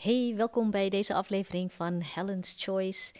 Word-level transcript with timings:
Hey, 0.00 0.34
welkom 0.36 0.70
bij 0.70 0.88
deze 0.88 1.14
aflevering 1.14 1.72
van 1.72 2.02
Helen's 2.02 2.54
Choice. 2.58 3.14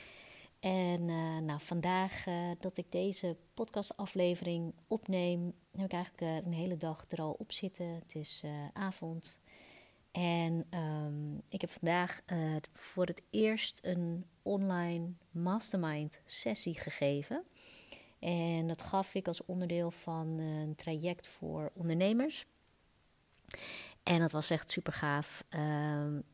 En 0.60 1.00
uh, 1.00 1.38
nou, 1.38 1.60
vandaag 1.60 2.26
uh, 2.26 2.50
dat 2.60 2.76
ik 2.76 2.92
deze 2.92 3.36
podcastaflevering 3.54 4.74
opneem, 4.88 5.54
heb 5.76 5.84
ik 5.84 5.92
eigenlijk 5.92 6.22
uh, 6.22 6.46
een 6.46 6.52
hele 6.52 6.76
dag 6.76 7.04
er 7.08 7.20
al 7.20 7.32
op 7.38 7.52
zitten. 7.52 7.86
Het 7.86 8.14
is 8.14 8.42
avond. 8.72 9.40
En 10.10 10.66
um, 10.74 11.42
ik 11.48 11.60
heb 11.60 11.70
vandaag 11.70 12.20
voor 12.72 13.06
het 13.06 13.22
eerst 13.30 13.78
een 13.82 14.24
online 14.42 15.12
mastermind 15.30 16.20
sessie 16.24 16.78
gegeven. 16.78 17.44
En 18.18 18.66
dat 18.66 18.82
gaf 18.82 19.14
ik 19.14 19.26
als 19.26 19.44
onderdeel 19.44 19.90
van 19.90 20.38
een 20.38 20.74
traject 20.74 21.26
voor 21.26 21.70
ondernemers. 21.74 22.46
En 24.02 24.18
dat 24.18 24.32
was 24.32 24.50
echt 24.50 24.70
super 24.70 24.92
gaaf. 24.92 25.44
Um, 25.50 26.24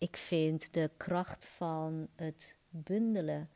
ik 0.00 0.16
vind 0.16 0.74
de 0.74 0.90
kracht 0.96 1.46
van 1.46 2.08
het 2.16 2.56
bundelen 2.68 3.50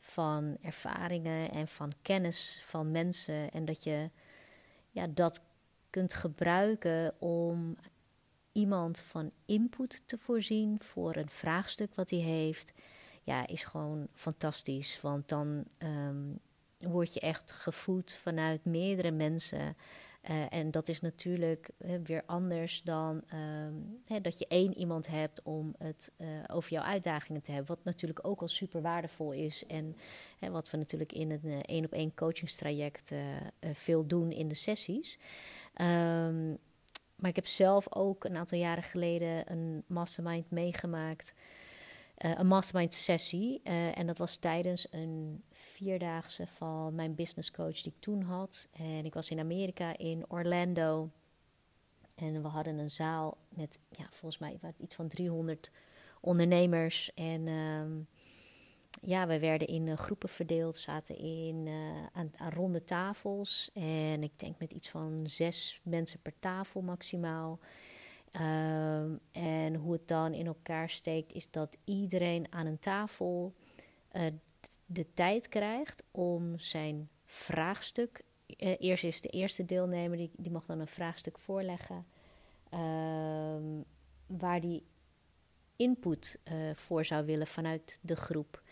van 0.00 0.56
ervaringen 0.62 1.50
en 1.50 1.68
van 1.68 1.92
kennis 2.02 2.60
van 2.64 2.90
mensen 2.90 3.50
en 3.50 3.64
dat 3.64 3.82
je 3.82 4.10
ja, 4.90 5.06
dat 5.06 5.42
kunt 5.90 6.14
gebruiken 6.14 7.14
om 7.20 7.76
iemand 8.52 8.98
van 8.98 9.32
input 9.46 10.02
te 10.06 10.18
voorzien 10.18 10.80
voor 10.80 11.16
een 11.16 11.30
vraagstuk 11.30 11.94
wat 11.94 12.10
hij 12.10 12.18
heeft, 12.18 12.72
ja, 13.22 13.46
is 13.46 13.64
gewoon 13.64 14.08
fantastisch. 14.14 15.00
Want 15.00 15.28
dan 15.28 15.64
um, 15.78 16.38
word 16.78 17.14
je 17.14 17.20
echt 17.20 17.52
gevoed 17.52 18.12
vanuit 18.12 18.64
meerdere 18.64 19.10
mensen 19.10 19.76
uh, 20.22 20.52
en 20.52 20.70
dat 20.70 20.88
is 20.88 21.00
natuurlijk 21.00 21.70
weer 22.02 22.22
anders 22.26 22.82
dan 22.82 23.22
um, 23.66 24.22
dat 24.22 24.38
je 24.38 24.46
één 24.48 24.78
iemand 24.78 25.06
hebt 25.06 25.42
om 25.42 25.74
het 25.78 26.12
uh, 26.18 26.28
over 26.46 26.70
jouw 26.72 26.82
uitdagingen 26.82 27.42
te 27.42 27.52
hebben. 27.52 27.76
Wat 27.76 27.84
natuurlijk 27.84 28.26
ook 28.26 28.40
al 28.40 28.48
super 28.48 28.82
waardevol 28.82 29.32
is. 29.32 29.66
En 29.66 29.96
wat 30.50 30.70
we 30.70 30.76
natuurlijk 30.76 31.12
in 31.12 31.30
een 31.30 31.44
eh, 31.44 31.58
één 31.62 31.84
op 31.84 31.92
één 31.92 32.14
coachingstraject 32.14 33.12
veel 33.72 34.06
doen 34.06 34.30
in 34.30 34.48
de 34.48 34.54
sessies. 34.54 35.18
Um, 35.80 36.58
maar 37.18 37.30
ik 37.30 37.36
heb 37.36 37.46
zelf 37.46 37.94
ook 37.94 38.24
een 38.24 38.36
aantal 38.36 38.58
jaren 38.58 38.82
geleden 38.82 39.52
een 39.52 39.84
mastermind 39.86 40.50
meegemaakt. 40.50 41.34
Uh, 42.24 42.38
een 42.38 42.46
mastermind 42.46 42.94
sessie. 42.94 43.60
Uh, 43.64 43.98
en 43.98 44.06
dat 44.06 44.18
was 44.18 44.36
tijdens 44.36 44.86
een 44.90 45.42
vierdaagse 45.52 46.46
van 46.46 46.94
mijn 46.94 47.14
business 47.14 47.50
coach 47.50 47.80
die 47.80 47.92
ik 47.92 48.00
toen 48.00 48.22
had. 48.22 48.68
En 48.72 49.04
ik 49.04 49.14
was 49.14 49.30
in 49.30 49.38
Amerika, 49.38 49.98
in 49.98 50.24
Orlando. 50.28 51.10
En 52.14 52.42
we 52.42 52.48
hadden 52.48 52.78
een 52.78 52.90
zaal 52.90 53.36
met, 53.48 53.78
ja, 53.90 54.06
volgens 54.10 54.38
mij 54.38 54.58
iets 54.78 54.94
van 54.94 55.08
300 55.08 55.70
ondernemers. 56.20 57.14
En 57.14 57.46
uh, 57.46 58.04
ja, 59.02 59.26
we 59.26 59.38
werden 59.38 59.68
in 59.68 59.98
groepen 59.98 60.28
verdeeld, 60.28 60.76
zaten 60.76 61.18
in, 61.18 61.68
aan, 62.12 62.30
aan, 62.36 62.52
ronde 62.52 62.84
tafels. 62.84 63.70
En 63.74 64.22
ik 64.22 64.38
denk 64.38 64.58
met 64.58 64.72
iets 64.72 64.88
van 64.88 65.22
zes 65.26 65.80
mensen 65.82 66.20
per 66.22 66.34
tafel 66.38 66.80
maximaal. 66.80 67.58
Um, 68.32 69.20
en 69.32 69.74
hoe 69.74 69.92
het 69.92 70.08
dan 70.08 70.34
in 70.34 70.46
elkaar 70.46 70.90
steekt, 70.90 71.32
is 71.32 71.50
dat 71.50 71.76
iedereen 71.84 72.52
aan 72.52 72.66
een 72.66 72.78
tafel 72.78 73.54
uh, 74.12 74.22
de 74.86 75.12
tijd 75.12 75.48
krijgt 75.48 76.04
om 76.10 76.58
zijn 76.58 77.08
vraagstuk. 77.24 78.24
Uh, 78.46 78.74
eerst 78.78 79.04
is 79.04 79.20
de 79.20 79.28
eerste 79.28 79.64
deelnemer, 79.64 80.16
die, 80.16 80.30
die 80.36 80.50
mag 80.52 80.66
dan 80.66 80.80
een 80.80 80.86
vraagstuk 80.86 81.38
voorleggen. 81.38 82.06
Um, 82.74 83.84
waar 84.26 84.60
die 84.60 84.84
input 85.76 86.40
uh, 86.44 86.74
voor 86.74 87.04
zou 87.04 87.26
willen 87.26 87.46
vanuit 87.46 87.98
de 88.02 88.16
groep. 88.16 88.62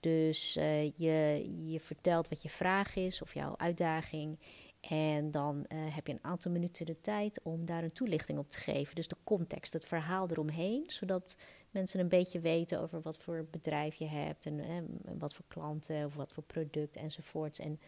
Dus 0.00 0.54
je, 0.96 1.48
je 1.66 1.80
vertelt 1.80 2.28
wat 2.28 2.42
je 2.42 2.48
vraag 2.48 2.96
is 2.96 3.22
of 3.22 3.34
jouw 3.34 3.54
uitdaging. 3.56 4.38
En 4.80 5.30
dan 5.30 5.64
uh, 5.68 5.94
heb 5.94 6.06
je 6.06 6.12
een 6.12 6.24
aantal 6.24 6.50
minuten 6.50 6.86
de 6.86 7.00
tijd 7.00 7.40
om 7.42 7.64
daar 7.64 7.82
een 7.82 7.92
toelichting 7.92 8.38
op 8.38 8.50
te 8.50 8.58
geven. 8.58 8.94
Dus 8.94 9.08
de 9.08 9.16
context, 9.24 9.72
het 9.72 9.84
verhaal 9.84 10.28
eromheen, 10.30 10.84
zodat 10.86 11.36
mensen 11.70 12.00
een 12.00 12.08
beetje 12.08 12.40
weten 12.40 12.80
over 12.80 13.00
wat 13.00 13.18
voor 13.18 13.46
bedrijf 13.50 13.94
je 13.94 14.06
hebt 14.06 14.46
en, 14.46 14.60
eh, 14.60 14.82
wat 15.18 15.34
voor 15.34 15.44
klanten 15.48 16.04
of 16.04 16.14
wat 16.14 16.32
voor 16.32 16.42
product 16.42 16.96
enzovoorts. 16.96 17.58
En, 17.58 17.80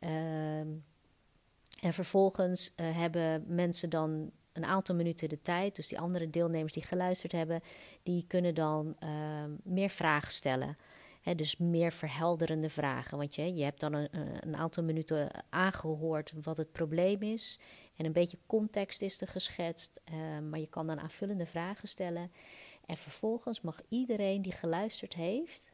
uh, 0.00 0.58
en 1.80 1.92
vervolgens 1.92 2.72
uh, 2.76 2.96
hebben 2.96 3.44
mensen 3.46 3.90
dan 3.90 4.30
een 4.52 4.64
aantal 4.64 4.94
minuten 4.94 5.28
de 5.28 5.42
tijd. 5.42 5.76
Dus 5.76 5.88
die 5.88 5.98
andere 5.98 6.30
deelnemers 6.30 6.72
die 6.72 6.84
geluisterd 6.84 7.32
hebben, 7.32 7.62
die 8.02 8.24
kunnen 8.26 8.54
dan 8.54 8.96
ehm, 8.98 9.50
meer 9.62 9.90
vragen 9.90 10.32
stellen 10.32 10.76
dus 11.22 11.56
meer 11.56 11.92
verhelderende 11.92 12.68
vragen. 12.68 13.18
Want 13.18 13.34
je, 13.34 13.54
je 13.54 13.64
hebt 13.64 13.80
dan 13.80 13.92
een, 13.92 14.08
een, 14.40 14.56
aantal 14.56 14.82
minuten 14.82 15.30
aangehoord 15.48 16.32
wat 16.42 16.56
het 16.56 16.72
probleem 16.72 17.22
is. 17.22 17.58
En 17.96 18.04
een 18.04 18.12
beetje 18.12 18.38
context 18.46 19.02
is 19.02 19.20
er 19.20 19.28
geschetst. 19.28 20.00
Uh, 20.12 20.38
maar 20.38 20.58
je 20.58 20.68
kan 20.68 20.86
dan 20.86 21.00
aanvullende 21.00 21.46
vragen 21.46 21.88
stellen. 21.88 22.32
En 22.86 22.96
vervolgens 22.96 23.60
mag 23.60 23.80
iedereen 23.88 24.42
die 24.42 24.52
geluisterd 24.52 25.14
heeft. 25.14 25.72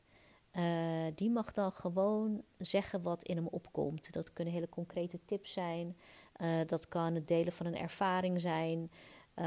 Uh, 0.52 1.06
die 1.14 1.30
mag 1.30 1.52
dan 1.52 1.72
gewoon 1.72 2.42
zeggen 2.58 3.02
wat 3.02 3.24
in 3.24 3.36
hem 3.36 3.46
opkomt. 3.46 4.12
Dat 4.12 4.32
kunnen 4.32 4.54
hele 4.54 4.68
concrete 4.68 5.18
tips 5.24 5.52
zijn. 5.52 5.96
Uh, 6.40 6.60
dat 6.66 6.88
kan 6.88 7.14
het 7.14 7.28
delen 7.28 7.52
van 7.52 7.66
een 7.66 7.76
ervaring 7.76 8.40
zijn 8.40 8.90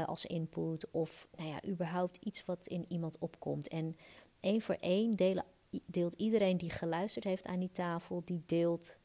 als 0.06 0.26
input. 0.26 0.90
Of 0.90 1.28
nou 1.36 1.48
ja, 1.48 1.64
überhaupt 1.66 2.16
iets 2.16 2.44
wat 2.44 2.66
in 2.66 2.84
iemand 2.88 3.18
opkomt. 3.18 3.68
En 3.68 3.96
één 4.40 4.60
voor 4.60 4.76
één 4.80 5.16
delen 5.16 5.44
deelt 5.70 6.14
iedereen 6.14 6.56
die 6.56 6.70
geluisterd 6.70 7.24
heeft 7.24 7.46
aan 7.46 7.60
die 7.60 7.72
tafel, 7.72 8.22
die 8.24 8.42
deelt 8.46 8.96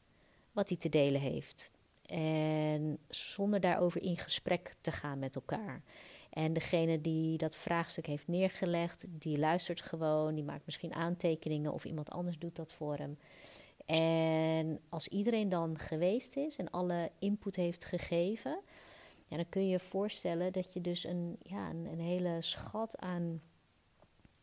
wat 0.52 0.68
hij 0.68 0.78
te 0.78 0.88
delen 0.88 1.20
heeft. 1.20 1.70
En 2.06 2.98
zonder 3.08 3.60
daarover 3.60 4.02
in 4.02 4.16
gesprek 4.16 4.74
te 4.80 4.92
gaan 4.92 5.18
met 5.18 5.34
elkaar. 5.34 5.82
En 6.30 6.52
degene 6.52 7.00
die 7.00 7.38
dat 7.38 7.56
vraagstuk 7.56 8.06
heeft 8.06 8.28
neergelegd, 8.28 9.06
die 9.10 9.38
luistert 9.38 9.82
gewoon, 9.82 10.34
die 10.34 10.44
maakt 10.44 10.66
misschien 10.66 10.94
aantekeningen 10.94 11.72
of 11.72 11.84
iemand 11.84 12.10
anders 12.10 12.38
doet 12.38 12.56
dat 12.56 12.72
voor 12.72 12.96
hem. 12.96 13.18
En 13.86 14.80
als 14.88 15.08
iedereen 15.08 15.48
dan 15.48 15.78
geweest 15.78 16.36
is 16.36 16.56
en 16.56 16.70
alle 16.70 17.10
input 17.18 17.56
heeft 17.56 17.84
gegeven, 17.84 18.60
ja, 19.26 19.36
dan 19.36 19.48
kun 19.48 19.62
je 19.62 19.68
je 19.68 19.78
voorstellen 19.78 20.52
dat 20.52 20.72
je 20.72 20.80
dus 20.80 21.04
een, 21.04 21.36
ja, 21.42 21.70
een, 21.70 21.86
een 21.86 22.00
hele 22.00 22.36
schat 22.40 22.98
aan 22.98 23.40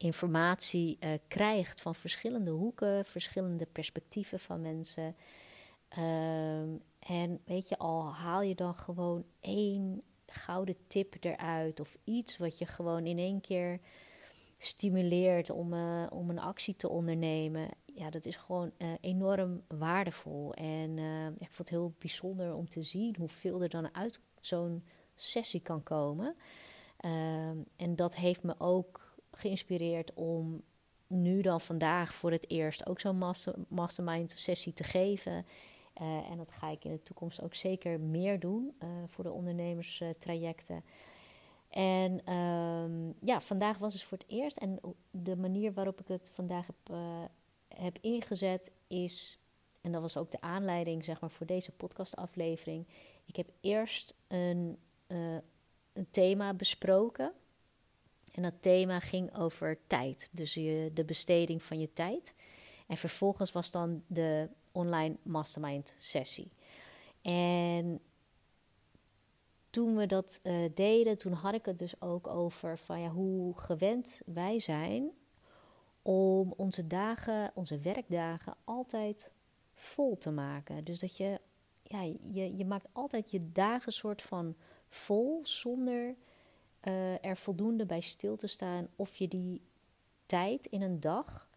informatie 0.04 0.98
uh, 1.00 1.10
krijgt 1.28 1.82
van 1.82 1.96
verschillende 1.96 2.52
hoeken, 2.52 3.06
verschillende 3.06 3.66
perspectieven 3.66 4.40
van 4.40 4.62
mensen. 4.62 5.16
Um, 5.98 6.82
en 7.00 7.40
weet 7.46 7.70
je, 7.70 7.78
al 7.78 8.14
haal 8.14 8.42
je 8.42 8.56
dan 8.56 8.76
gewoon 8.76 9.26
één 9.40 10.02
gouden 10.28 10.76
tip 10.88 11.16
eruit 11.20 11.80
of 11.80 11.98
iets 12.04 12.38
wat 12.38 12.58
je 12.58 12.66
gewoon 12.66 13.06
in 13.06 13.18
één 13.18 13.42
keer 13.42 13.80
stimuleert 14.58 15.50
om, 15.50 15.74
uh, 15.74 16.06
om 16.10 16.30
een 16.30 16.40
actie 16.40 16.76
te 16.76 16.90
ondernemen. 16.90 17.70
Ja, 17.86 18.10
dat 18.10 18.26
is 18.26 18.36
gewoon 18.36 18.72
uh, 18.78 18.92
enorm 19.02 19.62
waardevol. 19.68 20.54
En 20.54 20.98
ik 21.38 21.52
vond 21.52 21.58
het 21.58 21.70
heel 21.70 21.94
bijzonder 22.00 22.54
om 22.54 22.70
te 22.70 22.84
zien 22.84 23.16
hoeveel 23.18 23.62
er 23.62 23.70
dan 23.70 23.96
uit 23.96 24.22
zo'n 24.40 24.84
sessie 25.16 25.62
kan 25.62 25.84
komen. 25.84 26.36
Ehm, 26.98 27.58
en 27.76 27.96
dat 27.96 28.16
heeft 28.16 28.44
me 28.44 28.56
ook 28.58 29.13
geïnspireerd 29.36 30.14
om 30.14 30.64
nu 31.08 31.42
dan 31.42 31.62
vandaag 31.62 32.16
voor 32.16 32.32
het 32.32 32.50
eerst 32.50 32.88
ook 32.88 33.00
zo'n 33.00 33.18
master, 33.18 33.54
mastermind 33.68 34.32
sessie 34.32 34.74
te 34.74 34.84
geven. 34.84 35.46
Uh, 36.02 36.30
en 36.30 36.38
dat 36.38 36.52
ga 36.52 36.70
ik 36.70 36.84
in 36.84 36.92
de 36.92 37.04
toekomst 37.04 37.42
ook 37.42 37.56
zeker 37.56 38.00
meer 38.00 38.40
doen 38.40 38.76
uh, 38.84 38.90
voor 39.08 39.24
de 39.24 39.32
ondernemerstrajecten. 39.32 40.84
en 41.70 42.34
um, 42.34 43.14
ja, 43.20 43.42
vandaag 43.42 43.78
was 43.78 43.94
het 43.94 44.04
voor 44.04 44.18
het 44.18 44.28
eerst. 44.28 44.58
En 44.58 44.80
de 45.12 45.36
manier 45.36 45.74
waarop 45.74 46.00
ik 46.00 46.08
het 46.08 46.32
vandaag 46.34 46.66
heb, 46.66 46.76
uh, 46.92 47.24
heb 47.68 47.98
ingezet 48.02 48.72
is, 48.88 49.40
en 49.82 49.92
dat 49.92 50.02
was 50.02 50.18
ook 50.18 50.32
de 50.32 50.42
aanleiding 50.42 51.04
zeg 51.04 51.20
maar, 51.20 51.32
voor 51.32 51.46
deze 51.46 51.72
podcastaflevering. 51.72 52.88
Ik 53.26 53.36
heb 53.36 53.50
eerst 53.62 54.16
een, 54.28 54.78
een 55.94 56.08
thema 56.12 56.54
besproken. 56.54 57.34
En 58.34 58.42
dat 58.42 58.54
thema 58.60 59.00
ging 59.00 59.38
over 59.38 59.78
tijd, 59.88 60.30
dus 60.32 60.54
je, 60.54 60.92
de 60.94 61.04
besteding 61.04 61.64
van 61.64 61.80
je 61.80 61.94
tijd. 61.94 62.34
En 62.88 62.98
vervolgens 62.98 63.52
was 63.52 63.72
dan 63.72 64.04
de 64.08 64.50
online 64.72 65.16
mastermind 65.24 65.94
sessie. 65.98 66.52
En 67.22 68.00
toen 69.70 69.96
we 69.96 70.06
dat 70.06 70.40
uh, 70.44 70.70
deden, 70.74 71.18
toen 71.18 71.34
had 71.34 71.54
ik 71.54 71.66
het 71.66 71.80
dus 71.80 72.02
ook 72.02 72.28
over 72.28 72.78
van 72.78 73.00
ja, 73.00 73.10
hoe 73.10 73.58
gewend 73.58 74.22
wij 74.26 74.60
zijn 74.60 75.12
om 76.02 76.54
onze 76.58 76.88
dagen, 76.88 77.52
onze 77.54 77.80
werkdagen 77.80 78.56
altijd 78.64 79.32
vol 79.74 80.18
te 80.18 80.32
maken. 80.32 80.84
Dus 80.84 81.00
dat 81.00 81.18
je, 81.18 81.40
ja, 81.84 82.02
je, 82.22 82.58
je 82.58 82.66
maakt 82.66 82.88
altijd 82.92 83.32
je 83.32 83.52
dagen 83.52 83.94
soort 83.94 84.22
van 84.22 84.56
vol 84.90 85.40
zonder 85.44 86.16
uh, 86.88 87.26
er 87.26 87.38
voldoende 87.38 87.86
bij 87.86 88.00
stil 88.00 88.36
te 88.36 88.48
staan 88.48 88.88
of 88.96 89.16
je 89.16 89.28
die 89.28 89.62
tijd 90.26 90.66
in 90.66 90.82
een 90.82 91.00
dag 91.00 91.50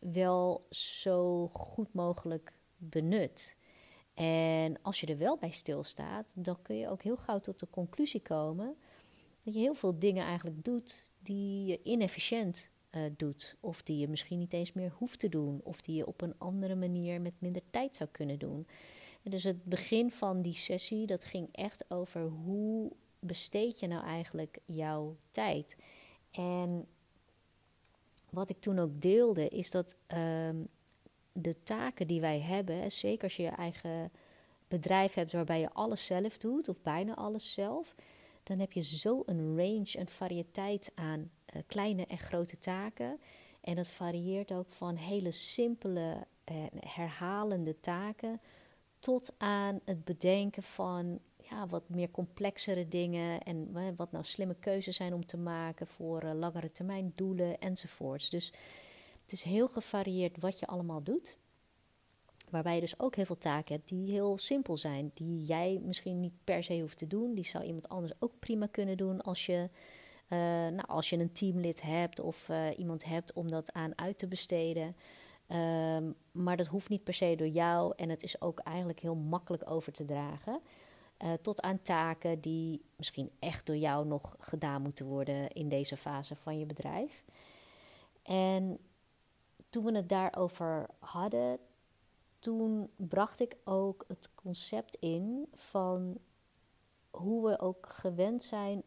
wel 0.00 0.64
zo 0.70 1.48
goed 1.48 1.94
mogelijk 1.94 2.54
benut. 2.76 3.56
En 4.14 4.82
als 4.82 5.00
je 5.00 5.06
er 5.06 5.18
wel 5.18 5.38
bij 5.38 5.50
stilstaat, 5.50 6.34
dan 6.36 6.62
kun 6.62 6.76
je 6.76 6.88
ook 6.88 7.02
heel 7.02 7.16
gauw 7.16 7.40
tot 7.40 7.60
de 7.60 7.66
conclusie 7.70 8.20
komen 8.20 8.76
dat 9.42 9.54
je 9.54 9.60
heel 9.60 9.74
veel 9.74 9.98
dingen 9.98 10.24
eigenlijk 10.24 10.64
doet 10.64 11.10
die 11.18 11.64
je 11.64 11.80
inefficiënt 11.82 12.70
uh, 12.90 13.02
doet. 13.16 13.56
Of 13.60 13.82
die 13.82 13.98
je 13.98 14.08
misschien 14.08 14.38
niet 14.38 14.52
eens 14.52 14.72
meer 14.72 14.92
hoeft 14.98 15.18
te 15.18 15.28
doen. 15.28 15.60
Of 15.64 15.80
die 15.80 15.96
je 15.96 16.06
op 16.06 16.20
een 16.20 16.38
andere 16.38 16.74
manier 16.74 17.20
met 17.20 17.32
minder 17.38 17.62
tijd 17.70 17.96
zou 17.96 18.08
kunnen 18.12 18.38
doen. 18.38 18.66
En 19.22 19.30
dus 19.30 19.42
het 19.42 19.64
begin 19.64 20.10
van 20.10 20.42
die 20.42 20.54
sessie, 20.54 21.06
dat 21.06 21.24
ging 21.24 21.48
echt 21.52 21.84
over 21.90 22.22
hoe 22.22 22.92
besteed 23.24 23.78
je 23.78 23.86
nou 23.86 24.04
eigenlijk 24.04 24.58
jouw 24.64 25.16
tijd. 25.30 25.76
En 26.30 26.86
wat 28.30 28.50
ik 28.50 28.60
toen 28.60 28.78
ook 28.78 29.00
deelde, 29.00 29.48
is 29.48 29.70
dat 29.70 29.96
um, 30.08 30.68
de 31.32 31.62
taken 31.62 32.06
die 32.06 32.20
wij 32.20 32.40
hebben, 32.40 32.92
zeker 32.92 33.22
als 33.22 33.36
je 33.36 33.42
je 33.42 33.48
eigen 33.48 34.10
bedrijf 34.68 35.14
hebt 35.14 35.32
waarbij 35.32 35.60
je 35.60 35.72
alles 35.72 36.06
zelf 36.06 36.38
doet, 36.38 36.68
of 36.68 36.82
bijna 36.82 37.14
alles 37.14 37.52
zelf, 37.52 37.94
dan 38.42 38.58
heb 38.58 38.72
je 38.72 38.82
zo 38.82 39.22
een 39.26 39.56
range, 39.56 39.98
een 39.98 40.08
variëteit 40.08 40.92
aan 40.94 41.20
uh, 41.20 41.62
kleine 41.66 42.06
en 42.06 42.18
grote 42.18 42.58
taken. 42.58 43.20
En 43.60 43.74
dat 43.74 43.88
varieert 43.88 44.52
ook 44.52 44.68
van 44.68 44.96
hele 44.96 45.30
simpele 45.30 46.26
en 46.44 46.70
herhalende 46.80 47.80
taken 47.80 48.40
tot 48.98 49.34
aan 49.38 49.80
het 49.84 50.04
bedenken 50.04 50.62
van 50.62 51.20
ja, 51.50 51.66
wat 51.66 51.88
meer 51.88 52.10
complexere 52.10 52.88
dingen 52.88 53.42
en 53.42 53.72
wat 53.96 54.12
nou 54.12 54.24
slimme 54.24 54.54
keuzes 54.54 54.96
zijn 54.96 55.14
om 55.14 55.26
te 55.26 55.36
maken 55.36 55.86
voor 55.86 56.24
uh, 56.24 56.32
langere 56.34 56.72
termijn 56.72 57.12
doelen 57.14 57.58
enzovoorts. 57.58 58.30
Dus 58.30 58.52
het 59.22 59.32
is 59.32 59.42
heel 59.42 59.68
gevarieerd 59.68 60.40
wat 60.40 60.58
je 60.58 60.66
allemaal 60.66 61.02
doet. 61.02 61.38
Waarbij 62.50 62.74
je 62.74 62.80
dus 62.80 63.00
ook 63.00 63.16
heel 63.16 63.24
veel 63.24 63.38
taken 63.38 63.74
hebt 63.74 63.88
die 63.88 64.10
heel 64.10 64.38
simpel 64.38 64.76
zijn. 64.76 65.10
Die 65.14 65.40
jij 65.40 65.80
misschien 65.84 66.20
niet 66.20 66.44
per 66.44 66.64
se 66.64 66.80
hoeft 66.80 66.98
te 66.98 67.06
doen. 67.06 67.34
Die 67.34 67.46
zou 67.46 67.64
iemand 67.64 67.88
anders 67.88 68.12
ook 68.18 68.32
prima 68.38 68.66
kunnen 68.66 68.96
doen 68.96 69.20
als 69.20 69.46
je, 69.46 69.68
uh, 70.28 70.38
nou, 70.48 70.86
als 70.86 71.10
je 71.10 71.18
een 71.18 71.32
teamlid 71.32 71.82
hebt 71.82 72.20
of 72.20 72.48
uh, 72.48 72.66
iemand 72.76 73.04
hebt 73.04 73.32
om 73.32 73.50
dat 73.50 73.72
aan 73.72 73.98
uit 73.98 74.18
te 74.18 74.26
besteden. 74.26 74.96
Um, 75.48 76.14
maar 76.32 76.56
dat 76.56 76.66
hoeft 76.66 76.88
niet 76.88 77.04
per 77.04 77.14
se 77.14 77.34
door 77.36 77.48
jou 77.48 77.92
en 77.96 78.08
het 78.08 78.22
is 78.22 78.40
ook 78.40 78.58
eigenlijk 78.58 79.00
heel 79.00 79.14
makkelijk 79.14 79.70
over 79.70 79.92
te 79.92 80.04
dragen. 80.04 80.60
Uh, 81.22 81.32
tot 81.32 81.60
aan 81.60 81.82
taken 81.82 82.40
die 82.40 82.84
misschien 82.96 83.30
echt 83.38 83.66
door 83.66 83.76
jou 83.76 84.06
nog 84.06 84.36
gedaan 84.38 84.82
moeten 84.82 85.06
worden 85.06 85.50
in 85.50 85.68
deze 85.68 85.96
fase 85.96 86.36
van 86.36 86.58
je 86.58 86.66
bedrijf. 86.66 87.24
En 88.22 88.78
toen 89.70 89.84
we 89.84 89.96
het 89.96 90.08
daarover 90.08 90.86
hadden, 90.98 91.58
toen 92.38 92.90
bracht 92.96 93.40
ik 93.40 93.56
ook 93.64 94.04
het 94.08 94.34
concept 94.34 94.96
in 95.00 95.48
van 95.54 96.18
hoe 97.10 97.48
we 97.48 97.58
ook 97.58 97.86
gewend 97.88 98.42
zijn 98.42 98.82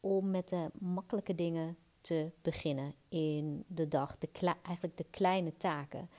om 0.00 0.30
met 0.30 0.48
de 0.48 0.70
makkelijke 0.78 1.34
dingen 1.34 1.76
te 2.00 2.30
beginnen 2.42 2.94
in 3.08 3.64
de 3.66 3.88
dag. 3.88 4.18
De 4.18 4.28
eigenlijk 4.62 4.96
de 4.96 5.06
kleine 5.10 5.56
taken. 5.56 6.10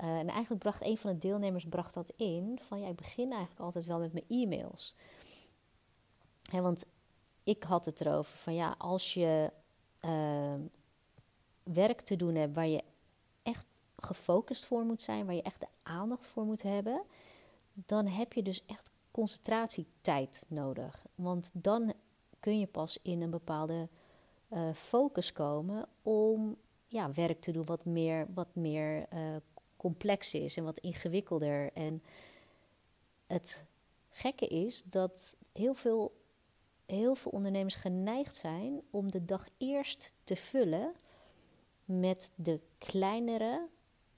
Uh, 0.00 0.18
en 0.18 0.28
eigenlijk 0.28 0.62
bracht 0.62 0.84
een 0.84 0.98
van 0.98 1.12
de 1.12 1.18
deelnemers 1.18 1.64
bracht 1.64 1.94
dat 1.94 2.12
in 2.16 2.58
van 2.62 2.80
ja, 2.80 2.88
ik 2.88 2.96
begin 2.96 3.30
eigenlijk 3.30 3.60
altijd 3.60 3.84
wel 3.84 3.98
met 3.98 4.12
mijn 4.12 4.24
e-mails. 4.28 4.94
want 6.50 6.86
ik 7.42 7.62
had 7.62 7.84
het 7.84 8.00
erover 8.00 8.36
van 8.38 8.54
ja, 8.54 8.74
als 8.78 9.14
je 9.14 9.52
uh, 10.04 10.54
werk 11.62 12.00
te 12.00 12.16
doen 12.16 12.34
hebt 12.34 12.54
waar 12.54 12.66
je 12.66 12.84
echt 13.42 13.82
gefocust 13.96 14.66
voor 14.66 14.84
moet 14.84 15.02
zijn, 15.02 15.26
waar 15.26 15.34
je 15.34 15.42
echt 15.42 15.60
de 15.60 15.68
aandacht 15.82 16.26
voor 16.26 16.44
moet 16.44 16.62
hebben, 16.62 17.02
dan 17.72 18.06
heb 18.06 18.32
je 18.32 18.42
dus 18.42 18.66
echt 18.66 18.90
concentratietijd 19.10 20.44
nodig. 20.48 21.06
Want 21.14 21.50
dan 21.52 21.92
kun 22.40 22.58
je 22.58 22.66
pas 22.66 22.98
in 23.02 23.22
een 23.22 23.30
bepaalde 23.30 23.88
uh, 24.48 24.72
focus 24.74 25.32
komen 25.32 25.88
om 26.02 26.56
ja, 26.86 27.12
werk 27.12 27.40
te 27.40 27.52
doen 27.52 27.64
wat 27.64 27.84
meer, 27.84 28.26
wat 28.34 28.54
meer 28.54 29.06
uh, 29.12 29.36
complex 29.78 30.34
is 30.34 30.56
en 30.56 30.64
wat 30.64 30.78
ingewikkelder. 30.78 31.70
En 31.72 32.02
het 33.26 33.64
gekke 34.10 34.46
is 34.46 34.82
dat 34.84 35.36
heel 35.52 35.74
veel, 35.74 36.16
heel 36.86 37.14
veel 37.14 37.30
ondernemers 37.30 37.74
geneigd 37.74 38.36
zijn 38.36 38.80
om 38.90 39.10
de 39.10 39.24
dag 39.24 39.48
eerst 39.56 40.14
te 40.24 40.36
vullen 40.36 40.92
met 41.84 42.32
de 42.34 42.60
kleinere 42.78 43.66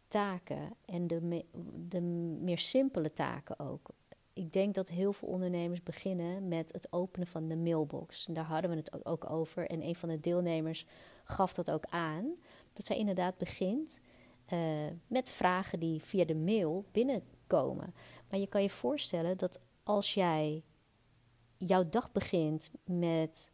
taken 0.09 0.75
en 0.85 1.07
de, 1.07 1.45
de 1.89 2.01
meer 2.41 2.59
simpele 2.59 3.12
taken 3.12 3.59
ook. 3.59 3.89
Ik 4.33 4.53
denk 4.53 4.75
dat 4.75 4.89
heel 4.89 5.12
veel 5.12 5.29
ondernemers 5.29 5.83
beginnen 5.83 6.49
met 6.49 6.73
het 6.73 6.93
openen 6.93 7.27
van 7.27 7.49
de 7.49 7.57
mailbox. 7.57 8.27
En 8.29 8.35
daar 8.35 8.45
hadden 8.45 8.71
we 8.71 8.77
het 8.77 9.05
ook 9.07 9.31
over. 9.31 9.67
En 9.67 9.83
een 9.83 9.95
van 9.95 10.09
de 10.09 10.21
deelnemers 10.21 10.87
gaf 11.25 11.55
dat 11.55 11.71
ook 11.71 11.85
aan. 11.89 12.35
Dat 12.73 12.87
zij 12.87 12.99
inderdaad 12.99 13.39
begint 13.39 14.01
uh, 14.52 14.58
met 15.06 15.32
vragen 15.32 15.81
die 15.81 16.02
via 16.02 16.25
de 16.25 16.35
mail 16.35 16.85
binnenkomen. 16.93 17.94
Maar 18.29 18.41
je 18.41 18.47
kan 18.47 18.62
je 18.62 18.70
voorstellen 18.70 19.37
dat 19.37 19.61
als 19.82 20.14
jij 20.14 20.62
jouw 21.56 21.88
dag 21.88 22.12
begint 22.12 22.70
met 22.85 23.50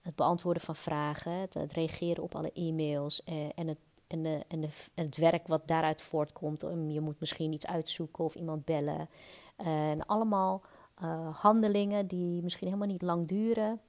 het 0.00 0.14
beantwoorden 0.14 0.62
van 0.62 0.76
vragen, 0.76 1.32
het, 1.32 1.72
reageren 1.72 2.22
op 2.22 2.34
alle 2.34 2.52
e-mails 2.52 3.22
uh, 3.26 3.48
en 3.54 3.68
het 3.68 3.78
en, 4.08 4.44
en, 4.48 4.68
het 4.94 5.16
werk 5.16 5.46
wat 5.46 5.68
daaruit 5.68 6.02
voortkomt. 6.02 6.60
Je 6.88 7.00
moet 7.00 7.20
misschien 7.20 7.52
iets 7.52 7.66
uitzoeken 7.66 8.24
of 8.24 8.34
iemand 8.34 8.64
bellen. 8.64 9.08
En 9.56 10.06
allemaal 10.06 10.62
handelingen 11.32 12.06
die 12.06 12.42
misschien 12.42 12.66
helemaal 12.66 12.88
niet 12.88 13.02
lang 13.02 13.28
duren. 13.28 13.80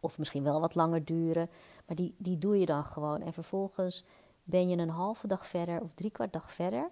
Of 0.00 0.18
misschien 0.18 0.42
wel 0.42 0.60
wat 0.60 0.74
langer 0.74 1.04
duren. 1.04 1.50
Maar 1.86 1.96
die, 1.96 2.14
die 2.18 2.38
doe 2.38 2.58
je 2.58 2.66
dan 2.66 2.84
gewoon. 2.84 3.20
En 3.20 3.32
vervolgens 3.32 4.04
ben 4.48 4.68
je 4.68 4.76
een 4.76 4.88
halve 4.88 5.26
dag 5.26 5.46
verder 5.46 5.80
of 5.80 5.94
drie 5.94 6.10
kwart 6.10 6.32
dag 6.32 6.52
verder. 6.52 6.90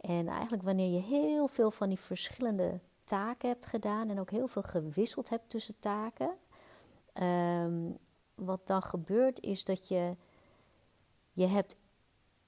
En 0.00 0.28
eigenlijk 0.28 0.62
wanneer 0.62 0.92
je 0.92 1.00
heel 1.00 1.48
veel 1.48 1.70
van 1.70 1.88
die 1.88 1.98
verschillende 1.98 2.80
taken 3.04 3.48
hebt 3.48 3.66
gedaan. 3.66 4.10
En 4.10 4.20
ook 4.20 4.30
heel 4.30 4.48
veel 4.48 4.62
gewisseld 4.62 5.28
hebt 5.28 5.50
tussen 5.50 5.78
taken. 5.78 6.30
Um, 7.22 7.96
wat 8.34 8.66
dan 8.66 8.82
gebeurt 8.82 9.40
is 9.40 9.64
dat 9.64 9.88
je 9.88 10.16
je 11.32 11.46
hebt 11.46 11.76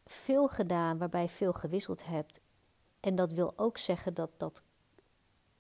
veel 0.07 0.49
gedaan 0.49 0.99
waarbij 0.99 1.23
je 1.23 1.29
veel 1.29 1.53
gewisseld 1.53 2.05
hebt. 2.05 2.41
En 3.01 3.17
dat 3.17 3.33
wil 3.33 3.53
ook 3.57 3.79
zeggen 3.79 4.15
dat, 4.15 4.31
dat 4.37 4.63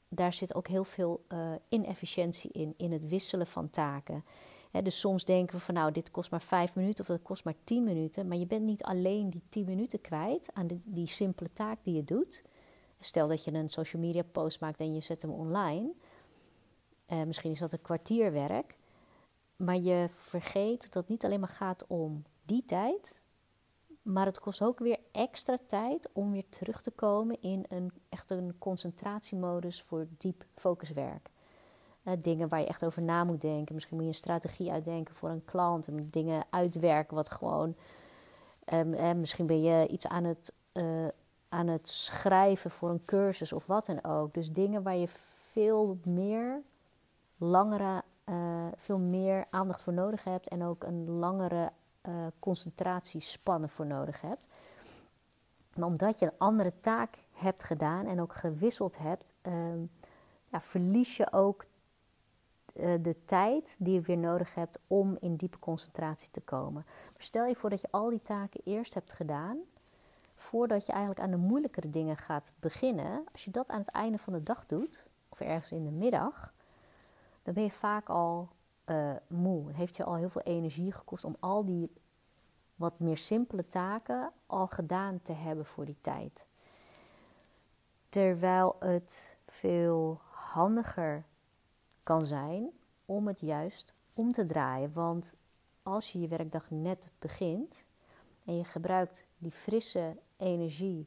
daar 0.08 0.32
zit 0.32 0.54
ook 0.54 0.68
heel 0.68 0.84
veel 0.84 1.24
uh, 1.28 1.52
inefficiëntie 1.68 2.50
in, 2.50 2.74
in 2.76 2.92
het 2.92 3.08
wisselen 3.08 3.46
van 3.46 3.70
taken. 3.70 4.24
Dus 4.82 5.00
soms 5.00 5.24
denken 5.24 5.56
we 5.56 5.62
van 5.62 5.74
nou, 5.74 5.92
dit 5.92 6.10
kost 6.10 6.30
maar 6.30 6.42
vijf 6.42 6.74
minuten 6.74 7.00
of 7.00 7.06
dat 7.06 7.22
kost 7.22 7.44
maar 7.44 7.54
tien 7.64 7.84
minuten. 7.84 8.28
Maar 8.28 8.36
je 8.36 8.46
bent 8.46 8.64
niet 8.64 8.82
alleen 8.82 9.30
die 9.30 9.42
tien 9.48 9.64
minuten 9.64 10.00
kwijt 10.00 10.48
aan 10.52 10.82
die 10.84 11.06
simpele 11.06 11.52
taak 11.52 11.78
die 11.82 11.94
je 11.94 12.04
doet. 12.04 12.42
Stel 13.00 13.28
dat 13.28 13.44
je 13.44 13.52
een 13.52 13.68
social 13.68 14.02
media 14.02 14.22
post 14.32 14.60
maakt 14.60 14.80
en 14.80 14.94
je 14.94 15.00
zet 15.00 15.22
hem 15.22 15.30
online. 15.30 15.90
Uh, 17.08 17.22
misschien 17.22 17.50
is 17.50 17.58
dat 17.58 17.72
een 17.72 17.82
kwartierwerk. 17.82 18.76
Maar 19.56 19.78
je 19.78 20.08
vergeet 20.10 20.82
dat 20.82 20.94
het 20.94 21.08
niet 21.08 21.24
alleen 21.24 21.40
maar 21.40 21.48
gaat 21.48 21.86
om 21.86 22.24
die 22.44 22.64
tijd, 22.64 23.22
maar 24.02 24.26
het 24.26 24.40
kost 24.40 24.62
ook 24.62 24.78
weer 24.78 24.98
extra 25.12 25.56
tijd 25.66 26.08
om 26.12 26.32
weer 26.32 26.48
terug 26.48 26.82
te 26.82 26.90
komen 26.90 27.42
in 27.42 27.64
een 27.68 27.92
echt 28.08 28.30
een 28.30 28.54
concentratiemodus 28.58 29.82
voor 29.82 30.06
diep 30.18 30.44
focuswerk. 30.54 31.30
Dingen 32.18 32.48
waar 32.48 32.60
je 32.60 32.66
echt 32.66 32.84
over 32.84 33.02
na 33.02 33.24
moet 33.24 33.40
denken. 33.40 33.74
Misschien 33.74 33.96
moet 33.96 34.06
je 34.06 34.12
een 34.12 34.18
strategie 34.18 34.70
uitdenken 34.70 35.14
voor 35.14 35.30
een 35.30 35.44
klant. 35.44 35.86
En 35.86 36.08
dingen 36.10 36.44
uitwerken 36.50 37.16
wat 37.16 37.30
gewoon. 37.30 37.74
Um, 38.72 39.20
misschien 39.20 39.46
ben 39.46 39.62
je 39.62 39.88
iets 39.88 40.06
aan 40.06 40.24
het, 40.24 40.52
uh, 40.72 41.08
aan 41.48 41.66
het 41.66 41.88
schrijven 41.88 42.70
voor 42.70 42.90
een 42.90 43.04
cursus 43.04 43.52
of 43.52 43.66
wat 43.66 43.86
dan 43.86 44.04
ook. 44.04 44.34
Dus 44.34 44.52
dingen 44.52 44.82
waar 44.82 44.96
je 44.96 45.08
veel 45.52 45.98
meer 46.04 46.60
langere, 47.36 48.02
uh, 48.24 48.66
veel 48.76 48.98
meer 48.98 49.46
aandacht 49.50 49.82
voor 49.82 49.92
nodig 49.92 50.24
hebt. 50.24 50.48
En 50.48 50.64
ook 50.64 50.84
een 50.84 51.10
langere 51.10 51.72
uh, 52.08 52.12
concentratiespannen 52.38 53.68
voor 53.68 53.86
nodig 53.86 54.20
hebt. 54.20 54.46
Maar 55.74 55.86
omdat 55.86 56.18
je 56.18 56.26
een 56.26 56.38
andere 56.38 56.76
taak 56.76 57.18
hebt 57.32 57.64
gedaan 57.64 58.06
en 58.06 58.20
ook 58.20 58.34
gewisseld 58.34 58.98
hebt, 58.98 59.32
uh, 59.42 59.52
ja, 60.48 60.60
verlies 60.60 61.16
je 61.16 61.32
ook 61.32 61.64
uh, 62.78 62.94
de 63.02 63.24
tijd 63.24 63.76
die 63.78 63.94
je 63.94 64.00
weer 64.00 64.18
nodig 64.18 64.54
hebt 64.54 64.78
om 64.86 65.16
in 65.20 65.36
diepe 65.36 65.58
concentratie 65.58 66.30
te 66.30 66.40
komen. 66.40 66.84
Stel 67.18 67.46
je 67.46 67.54
voor 67.54 67.70
dat 67.70 67.80
je 67.80 67.88
al 67.90 68.10
die 68.10 68.20
taken 68.20 68.60
eerst 68.64 68.94
hebt 68.94 69.12
gedaan, 69.12 69.58
voordat 70.36 70.86
je 70.86 70.92
eigenlijk 70.92 71.20
aan 71.20 71.30
de 71.30 71.46
moeilijkere 71.46 71.90
dingen 71.90 72.16
gaat 72.16 72.52
beginnen. 72.60 73.24
Als 73.32 73.44
je 73.44 73.50
dat 73.50 73.68
aan 73.68 73.80
het 73.80 73.90
einde 73.90 74.18
van 74.18 74.32
de 74.32 74.42
dag 74.42 74.66
doet, 74.66 75.10
of 75.28 75.40
ergens 75.40 75.72
in 75.72 75.84
de 75.84 75.90
middag, 75.90 76.52
dan 77.42 77.54
ben 77.54 77.62
je 77.62 77.70
vaak 77.70 78.08
al 78.08 78.48
uh, 78.86 79.10
moe. 79.26 79.66
Het 79.66 79.76
heeft 79.76 79.96
je 79.96 80.04
al 80.04 80.14
heel 80.14 80.28
veel 80.28 80.42
energie 80.42 80.92
gekost 80.92 81.24
om 81.24 81.36
al 81.40 81.64
die 81.64 81.90
wat 82.76 82.98
meer 82.98 83.16
simpele 83.16 83.68
taken 83.68 84.32
al 84.46 84.66
gedaan 84.66 85.20
te 85.22 85.32
hebben 85.32 85.66
voor 85.66 85.84
die 85.84 85.98
tijd. 86.00 86.46
Terwijl 88.08 88.76
het 88.78 89.34
veel 89.46 90.20
handiger 90.30 91.24
kan 92.08 92.26
zijn 92.26 92.70
om 93.04 93.26
het 93.26 93.40
juist 93.40 93.92
om 94.14 94.32
te 94.32 94.44
draaien. 94.44 94.92
Want 94.92 95.34
als 95.82 96.12
je 96.12 96.20
je 96.20 96.28
werkdag 96.28 96.70
net 96.70 97.08
begint 97.18 97.82
en 98.44 98.56
je 98.56 98.64
gebruikt 98.64 99.26
die 99.38 99.50
frisse 99.50 100.16
energie 100.36 101.06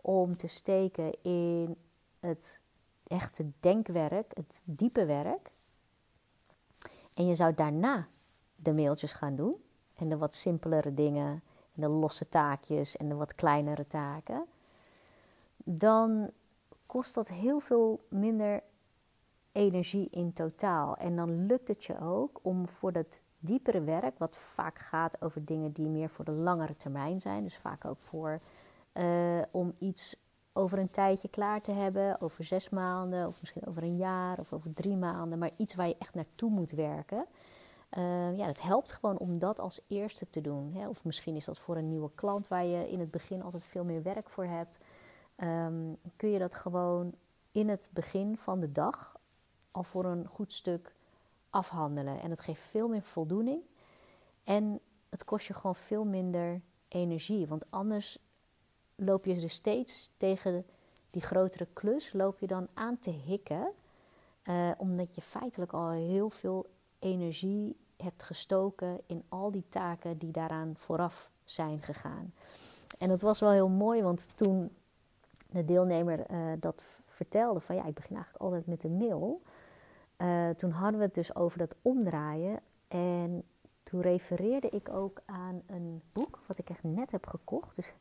om 0.00 0.36
te 0.36 0.46
steken 0.46 1.22
in 1.22 1.76
het 2.20 2.58
echte 3.06 3.50
denkwerk, 3.60 4.32
het 4.34 4.62
diepe 4.64 5.04
werk. 5.04 5.50
En 7.14 7.26
je 7.26 7.34
zou 7.34 7.54
daarna 7.54 8.06
de 8.56 8.72
mailtjes 8.72 9.12
gaan 9.12 9.36
doen 9.36 9.56
en 9.96 10.08
de 10.08 10.16
wat 10.16 10.34
simpelere 10.34 10.94
dingen 10.94 11.42
en 11.74 11.80
de 11.80 11.88
losse 11.88 12.28
taakjes 12.28 12.96
en 12.96 13.08
de 13.08 13.14
wat 13.14 13.34
kleinere 13.34 13.86
taken. 13.86 14.44
Dan 15.56 16.30
kost 16.86 17.14
dat 17.14 17.28
heel 17.28 17.60
veel 17.60 18.06
minder 18.08 18.62
energie 19.52 20.08
in 20.10 20.32
totaal. 20.32 20.96
En 20.96 21.16
dan 21.16 21.46
lukt 21.46 21.68
het 21.68 21.84
je 21.84 22.00
ook 22.00 22.40
om 22.42 22.68
voor 22.68 22.92
dat 22.92 23.20
diepere 23.38 23.80
werk, 23.80 24.18
wat 24.18 24.36
vaak 24.36 24.78
gaat 24.78 25.22
over 25.22 25.44
dingen 25.44 25.72
die 25.72 25.88
meer 25.88 26.08
voor 26.08 26.24
de 26.24 26.30
langere 26.30 26.76
termijn 26.76 27.20
zijn, 27.20 27.44
dus 27.44 27.56
vaak 27.56 27.84
ook 27.84 27.98
voor 27.98 28.40
uh, 28.94 29.42
om 29.50 29.74
iets 29.78 30.16
over 30.52 30.78
een 30.78 30.90
tijdje 30.90 31.28
klaar 31.28 31.60
te 31.60 31.72
hebben, 31.72 32.20
over 32.20 32.44
zes 32.44 32.68
maanden, 32.68 33.26
of 33.26 33.40
misschien 33.40 33.66
over 33.66 33.82
een 33.82 33.96
jaar 33.96 34.38
of 34.38 34.52
over 34.52 34.74
drie 34.74 34.96
maanden, 34.96 35.38
maar 35.38 35.50
iets 35.56 35.74
waar 35.74 35.88
je 35.88 35.96
echt 35.98 36.14
naartoe 36.14 36.50
moet 36.50 36.70
werken. 36.70 37.26
Uh, 37.98 38.36
ja, 38.36 38.46
het 38.46 38.62
helpt 38.62 38.92
gewoon 38.92 39.18
om 39.18 39.38
dat 39.38 39.60
als 39.60 39.80
eerste 39.88 40.30
te 40.30 40.40
doen. 40.40 40.72
Hè? 40.74 40.88
Of 40.88 41.04
misschien 41.04 41.36
is 41.36 41.44
dat 41.44 41.58
voor 41.58 41.76
een 41.76 41.88
nieuwe 41.88 42.10
klant 42.14 42.48
waar 42.48 42.66
je 42.66 42.90
in 42.90 43.00
het 43.00 43.10
begin 43.10 43.42
altijd 43.42 43.64
veel 43.64 43.84
meer 43.84 44.02
werk 44.02 44.28
voor 44.28 44.44
hebt. 44.44 44.78
Um, 45.36 45.96
kun 46.16 46.30
je 46.30 46.38
dat 46.38 46.54
gewoon 46.54 47.14
in 47.52 47.68
het 47.68 47.90
begin 47.94 48.36
van 48.36 48.60
de 48.60 48.72
dag 48.72 49.16
al 49.72 49.82
voor 49.82 50.04
een 50.04 50.26
goed 50.26 50.52
stuk 50.52 50.92
afhandelen. 51.50 52.20
En 52.20 52.30
het 52.30 52.40
geeft 52.40 52.60
veel 52.60 52.88
meer 52.88 53.02
voldoening. 53.02 53.60
En 54.44 54.80
het 55.08 55.24
kost 55.24 55.46
je 55.46 55.54
gewoon 55.54 55.76
veel 55.76 56.04
minder 56.04 56.60
energie. 56.88 57.46
Want 57.46 57.70
anders 57.70 58.18
loop 58.94 59.24
je 59.24 59.40
dus 59.40 59.52
steeds 59.52 60.10
tegen 60.16 60.66
die 61.10 61.22
grotere 61.22 61.66
klus, 61.72 62.12
loop 62.12 62.38
je 62.38 62.46
dan 62.46 62.68
aan 62.74 62.98
te 62.98 63.10
hikken. 63.10 63.70
Uh, 64.44 64.70
omdat 64.76 65.14
je 65.14 65.22
feitelijk 65.22 65.72
al 65.72 65.90
heel 65.90 66.30
veel 66.30 66.70
energie 66.98 67.76
hebt 67.96 68.22
gestoken 68.22 69.00
in 69.06 69.24
al 69.28 69.50
die 69.50 69.64
taken 69.68 70.18
die 70.18 70.30
daaraan 70.30 70.74
vooraf 70.76 71.30
zijn 71.44 71.82
gegaan. 71.82 72.34
En 72.98 73.10
het 73.10 73.22
was 73.22 73.40
wel 73.40 73.50
heel 73.50 73.68
mooi, 73.68 74.02
want 74.02 74.36
toen 74.36 74.70
de 75.50 75.64
deelnemer 75.64 76.30
uh, 76.30 76.52
dat 76.60 76.84
vertelde 77.06 77.60
van 77.60 77.74
ja, 77.74 77.84
ik 77.84 77.94
begin 77.94 78.14
eigenlijk 78.14 78.44
altijd 78.44 78.66
met 78.66 78.84
een 78.84 78.96
mail. 78.96 79.42
Uh, 80.22 80.50
toen 80.50 80.70
hadden 80.70 80.98
we 80.98 81.06
het 81.06 81.14
dus 81.14 81.34
over 81.34 81.58
dat 81.58 81.76
omdraaien. 81.82 82.60
En 82.88 83.44
toen 83.82 84.00
refereerde 84.00 84.68
ik 84.68 84.88
ook 84.88 85.22
aan 85.26 85.62
een 85.66 86.02
boek 86.12 86.38
wat 86.46 86.58
ik 86.58 86.70
echt 86.70 86.82
net 86.82 87.10
heb 87.10 87.26
gekocht. 87.26 87.76
Dus 87.76 87.88
ik 87.88 87.94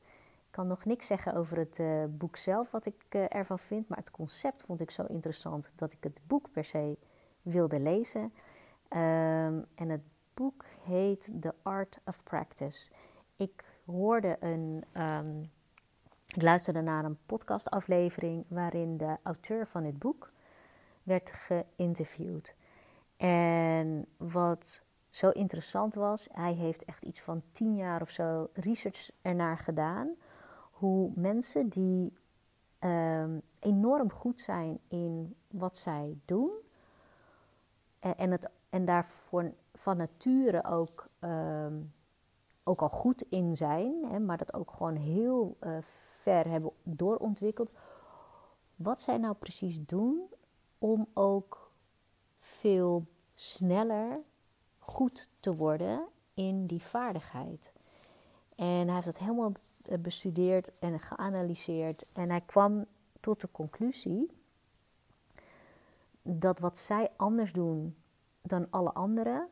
kan 0.50 0.68
nog 0.68 0.86
niks 0.86 1.08
zeggen 1.08 1.34
over 1.34 1.58
het 1.58 1.80
uh, 1.80 2.04
boek 2.10 2.36
zelf, 2.38 2.72
wat 2.72 2.86
ik 2.86 3.06
uh, 3.10 3.25
ervan 3.30 3.60
vind. 3.60 3.88
Maar 3.88 3.98
het 3.98 4.12
concept 4.12 4.63
vond 4.63 4.82
ik 4.82 4.92
zo 4.92 5.06
interessant 5.06 5.74
dat 5.75 5.94
ik 5.94 6.04
het 6.04 6.22
boek 6.28 6.51
per 6.51 6.66
se 6.66 6.98
wilde 7.42 7.80
lezen. 7.80 8.22
Um, 8.22 9.66
en 9.75 9.90
het 9.90 10.01
boek 10.34 10.66
heet 10.84 11.32
The 11.42 11.54
Art 11.62 12.00
of 12.06 12.24
Practice. 12.24 12.92
Ik 13.38 13.63
hoorde 13.86 14.38
een. 14.40 14.84
Um, 14.98 15.51
ik 16.36 16.42
luisterde 16.42 16.82
naar 16.82 17.06
een 17.06 17.18
podcastaflevering 17.25 18.46
waarin 18.48 18.98
de 18.98 19.18
auteur 19.24 19.68
van 19.68 19.84
het 19.84 20.00
boek 20.00 20.32
werd 21.03 21.31
geïnterviewd. 21.31 22.55
En 23.17 24.05
wat 24.17 24.81
zo 25.10 25.29
interessant 25.29 25.93
was, 25.93 26.27
hij 26.31 26.53
heeft 26.53 26.86
echt 26.86 27.03
iets 27.03 27.22
van 27.22 27.41
tien 27.51 27.75
jaar 27.75 28.01
of 28.01 28.10
zo 28.10 28.50
research 28.53 29.10
ernaar 29.22 29.58
gedaan 29.58 30.15
hoe 30.72 31.12
mensen 31.15 31.70
die 31.70 32.13
ehm, 32.79 33.39
enorm 33.60 34.12
goed 34.12 34.41
zijn 34.41 34.79
in 34.88 35.36
wat 35.48 35.77
zij 35.77 36.17
doen 36.25 36.51
en, 38.00 38.17
en, 38.17 38.31
het, 38.31 38.50
en 38.70 38.86
daarvoor 38.86 39.53
van 39.74 39.98
nature 39.98 40.63
ook, 40.65 41.08
ehm, 41.20 41.81
ook 42.63 42.81
al 42.81 42.89
goed 42.89 43.22
in 43.29 43.58
zijn, 43.58 44.05
hè, 44.05 44.20
maar 44.20 44.38
dat 44.38 44.53
ook 44.53 44.72
gewoon 44.72 44.96
heel 44.96 45.58
uh, 45.62 45.77
ver 46.22 46.48
hebben 46.48 46.72
doorontwikkeld, 46.84 47.74
wat 48.75 49.01
zij 49.01 49.17
nou 49.17 49.34
precies 49.34 49.86
doen 49.86 50.29
om 50.81 51.07
ook 51.13 51.71
veel 52.39 53.05
sneller 53.35 54.19
goed 54.79 55.29
te 55.39 55.55
worden 55.55 56.07
in 56.33 56.65
die 56.65 56.81
vaardigheid. 56.81 57.71
En 58.55 58.85
hij 58.85 58.93
heeft 58.93 59.05
dat 59.05 59.17
helemaal 59.17 59.51
eh, 59.85 59.97
bestudeerd 59.97 60.79
en 60.79 61.00
geanalyseerd. 61.00 62.11
En 62.13 62.29
hij 62.29 62.41
kwam 62.41 62.85
tot 63.19 63.41
de 63.41 63.47
conclusie 63.51 64.31
dat 66.21 66.59
wat 66.59 66.77
zij 66.77 67.09
anders 67.15 67.53
doen 67.53 67.95
dan 68.41 68.67
alle 68.69 68.91
anderen, 68.91 69.50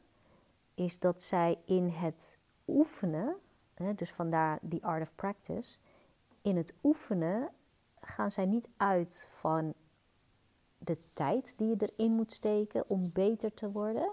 is 0.73 0.99
dat 0.99 1.21
zij 1.21 1.57
in 1.65 1.87
het 1.87 2.37
oefenen, 2.67 3.35
dus 3.95 4.11
vandaar 4.11 4.59
die 4.61 4.85
art 4.85 5.01
of 5.01 5.15
practice, 5.15 5.77
in 6.41 6.57
het 6.57 6.73
oefenen 6.83 7.49
gaan 8.01 8.31
zij 8.31 8.45
niet 8.45 8.67
uit 8.77 9.29
van 9.31 9.73
de 10.79 10.97
tijd 11.13 11.53
die 11.57 11.67
je 11.67 11.89
erin 11.95 12.11
moet 12.11 12.31
steken 12.31 12.89
om 12.89 13.11
beter 13.13 13.53
te 13.53 13.71
worden. 13.71 14.11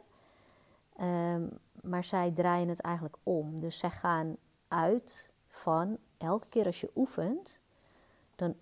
Um, 1.01 1.59
maar 1.83 2.05
zij 2.05 2.31
draaien 2.31 2.69
het 2.69 2.81
eigenlijk 2.81 3.17
om. 3.23 3.61
Dus 3.61 3.79
zij 3.79 3.91
gaan 3.91 4.37
uit 4.69 5.31
van 5.49 5.99
elke 6.19 6.49
keer 6.49 6.67
als 6.67 6.81
je 6.81 6.91
oefent, 6.95 7.61
dan, 8.37 8.55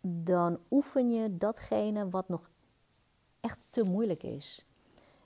dan 0.00 0.58
oefen 0.70 1.10
je 1.10 1.36
datgene 1.36 2.08
wat 2.08 2.28
nog 2.28 2.50
echt 3.40 3.72
te 3.72 3.82
moeilijk 3.82 4.22
is. 4.22 4.64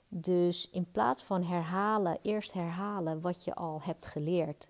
Dus 0.07 0.69
in 0.69 0.91
plaats 0.91 1.23
van 1.23 1.43
herhalen, 1.43 2.17
eerst 2.21 2.53
herhalen 2.53 3.21
wat 3.21 3.43
je 3.43 3.55
al 3.55 3.81
hebt 3.81 4.05
geleerd 4.05 4.67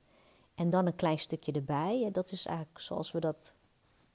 en 0.55 0.69
dan 0.69 0.85
een 0.85 0.95
klein 0.95 1.19
stukje 1.19 1.51
erbij, 1.51 2.09
dat 2.11 2.31
is 2.31 2.45
eigenlijk 2.45 2.79
zoals 2.79 3.11
we 3.11 3.19
dat, 3.19 3.53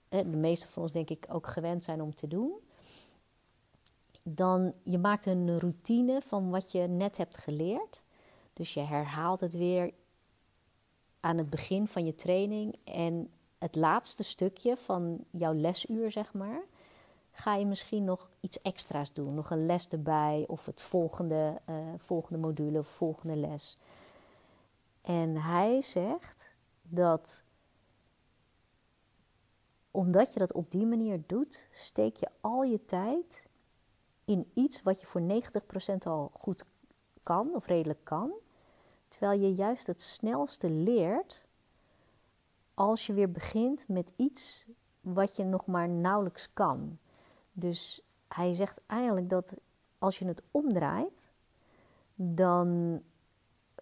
de 0.09 0.37
meeste 0.37 0.69
van 0.69 0.83
ons 0.83 0.93
denk 0.93 1.11
ik 1.11 1.27
ook 1.29 1.47
gewend 1.47 1.85
zijn 1.85 2.03
om 2.03 2.15
te 2.15 2.27
doen. 2.27 2.53
Dan 4.25 4.73
je 4.83 4.99
maakt 4.99 5.27
een 5.27 5.59
routine 5.59 6.21
van 6.27 6.51
wat 6.51 6.73
je 6.73 6.81
net 6.81 7.17
hebt 7.17 7.39
geleerd. 7.39 8.03
Dus 8.53 8.75
je 8.75 8.81
herhaalt 8.81 9.41
het 9.41 9.53
weer, 9.53 9.93
aan 11.21 11.39
het 11.39 11.51
begin 11.51 11.89
van 11.89 12.05
je 12.05 12.15
training 12.15 12.77
en 12.85 13.31
het 13.59 13.75
laatste 13.75 14.25
stukje 14.25 14.77
van 14.77 15.25
jouw 15.31 15.53
lesuur, 15.53 16.11
zeg 16.11 16.33
maar, 16.33 16.63
ga 17.33 17.55
je 17.55 17.67
misschien 17.67 18.05
nog 18.05 18.31
iets 18.41 18.63
extra's 18.63 19.13
doen. 19.13 19.35
Nog 19.35 19.51
een 19.51 19.67
les 19.67 19.89
erbij 19.89 20.45
of 20.47 20.67
het 20.67 20.81
volgende, 20.81 21.61
uh, 21.69 21.77
volgende 21.99 22.39
module 22.39 22.79
of 22.79 22.87
volgende 22.87 23.37
les. 23.37 23.79
En 25.03 25.37
hij 25.37 25.81
zegt 25.81 26.53
dat 26.83 27.43
omdat 29.91 30.33
je 30.33 30.39
dat 30.39 30.53
op 30.53 30.71
die 30.71 30.87
manier 30.87 31.23
doet, 31.27 31.67
steek 31.73 32.17
je 32.17 32.29
al 32.41 32.63
je 32.63 32.85
tijd 32.85 33.47
in 34.33 34.51
iets 34.55 34.83
wat 34.83 35.01
je 35.01 35.07
voor 35.07 35.21
90% 35.21 35.97
al 35.99 36.31
goed 36.35 36.65
kan 37.23 37.55
of 37.55 37.67
redelijk 37.67 38.05
kan. 38.05 38.33
Terwijl 39.09 39.41
je 39.41 39.55
juist 39.55 39.87
het 39.87 40.03
snelste 40.03 40.71
leert 40.71 41.45
als 42.75 43.07
je 43.07 43.13
weer 43.13 43.31
begint 43.31 43.89
met 43.89 44.13
iets 44.17 44.65
wat 45.01 45.37
je 45.37 45.45
nog 45.45 45.67
maar 45.67 45.89
nauwelijks 45.89 46.53
kan. 46.53 46.99
Dus 47.53 48.03
hij 48.29 48.55
zegt 48.55 48.81
eigenlijk 48.87 49.29
dat 49.29 49.55
als 49.99 50.19
je 50.19 50.25
het 50.27 50.43
omdraait, 50.51 51.29
dan 52.15 53.01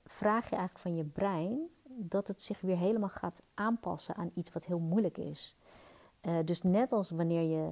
vraag 0.04 0.50
je 0.50 0.56
eigenlijk 0.56 0.86
van 0.86 0.96
je 0.96 1.04
brein 1.04 1.68
dat 1.84 2.28
het 2.28 2.42
zich 2.42 2.60
weer 2.60 2.76
helemaal 2.76 3.08
gaat 3.08 3.40
aanpassen 3.54 4.14
aan 4.14 4.30
iets 4.34 4.52
wat 4.52 4.64
heel 4.64 4.80
moeilijk 4.80 5.18
is. 5.18 5.54
Uh, 6.22 6.38
dus 6.44 6.62
net 6.62 6.92
als 6.92 7.10
wanneer 7.10 7.42
je 7.42 7.70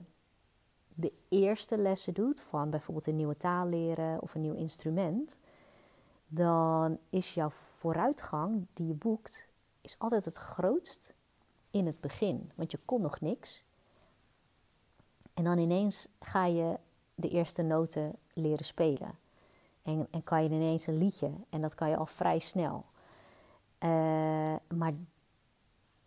de 1.01 1.13
eerste 1.29 1.77
lessen 1.77 2.15
doet 2.15 2.41
van 2.41 2.71
bijvoorbeeld 2.71 3.07
een 3.07 3.17
nieuwe 3.17 3.37
taal 3.37 3.67
leren 3.67 4.23
of 4.23 4.35
een 4.35 4.41
nieuw 4.41 4.55
instrument, 4.55 5.39
dan 6.27 6.99
is 7.11 7.35
jouw 7.35 7.51
vooruitgang 7.51 8.67
die 8.73 8.87
je 8.87 8.95
boekt, 8.95 9.47
is 9.81 9.99
altijd 9.99 10.25
het 10.25 10.37
grootst 10.37 11.13
in 11.71 11.87
het 11.87 12.01
begin. 12.01 12.51
Want 12.55 12.71
je 12.71 12.79
kon 12.85 13.01
nog 13.03 13.21
niks. 13.21 13.65
En 15.35 15.45
dan 15.45 15.59
ineens 15.59 16.09
ga 16.21 16.45
je 16.45 16.79
de 17.15 17.29
eerste 17.29 17.63
noten 17.63 18.15
leren 18.33 18.65
spelen. 18.65 19.19
En, 19.83 20.07
en 20.11 20.25
kan 20.25 20.43
je 20.43 20.51
ineens 20.51 20.87
een 20.87 20.99
liedje. 20.99 21.31
En 21.51 21.61
dat 21.61 21.75
kan 21.75 21.89
je 21.89 21.97
al 21.97 22.07
vrij 22.07 22.39
snel. 22.39 22.85
Uh, 23.85 24.57
maar 24.69 24.93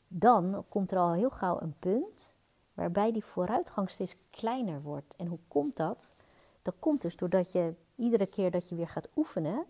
dan 0.07 0.63
komt 0.69 0.91
er 0.91 0.97
al 0.97 1.13
heel 1.13 1.29
gauw 1.29 1.61
een 1.61 1.75
punt 1.79 2.35
waarbij 2.73 3.11
die 3.11 3.25
vooruitgang 3.25 3.89
steeds 3.89 4.15
kleiner 4.29 4.81
wordt. 4.81 5.15
En 5.15 5.27
hoe 5.27 5.39
komt 5.47 5.75
dat? 5.75 6.11
Dat 6.61 6.75
komt 6.79 7.01
dus 7.01 7.15
doordat 7.15 7.51
je 7.51 7.75
iedere 7.95 8.27
keer 8.27 8.51
dat 8.51 8.69
je 8.69 8.75
weer 8.75 8.87
gaat 8.87 9.09
oefenen, 9.15 9.65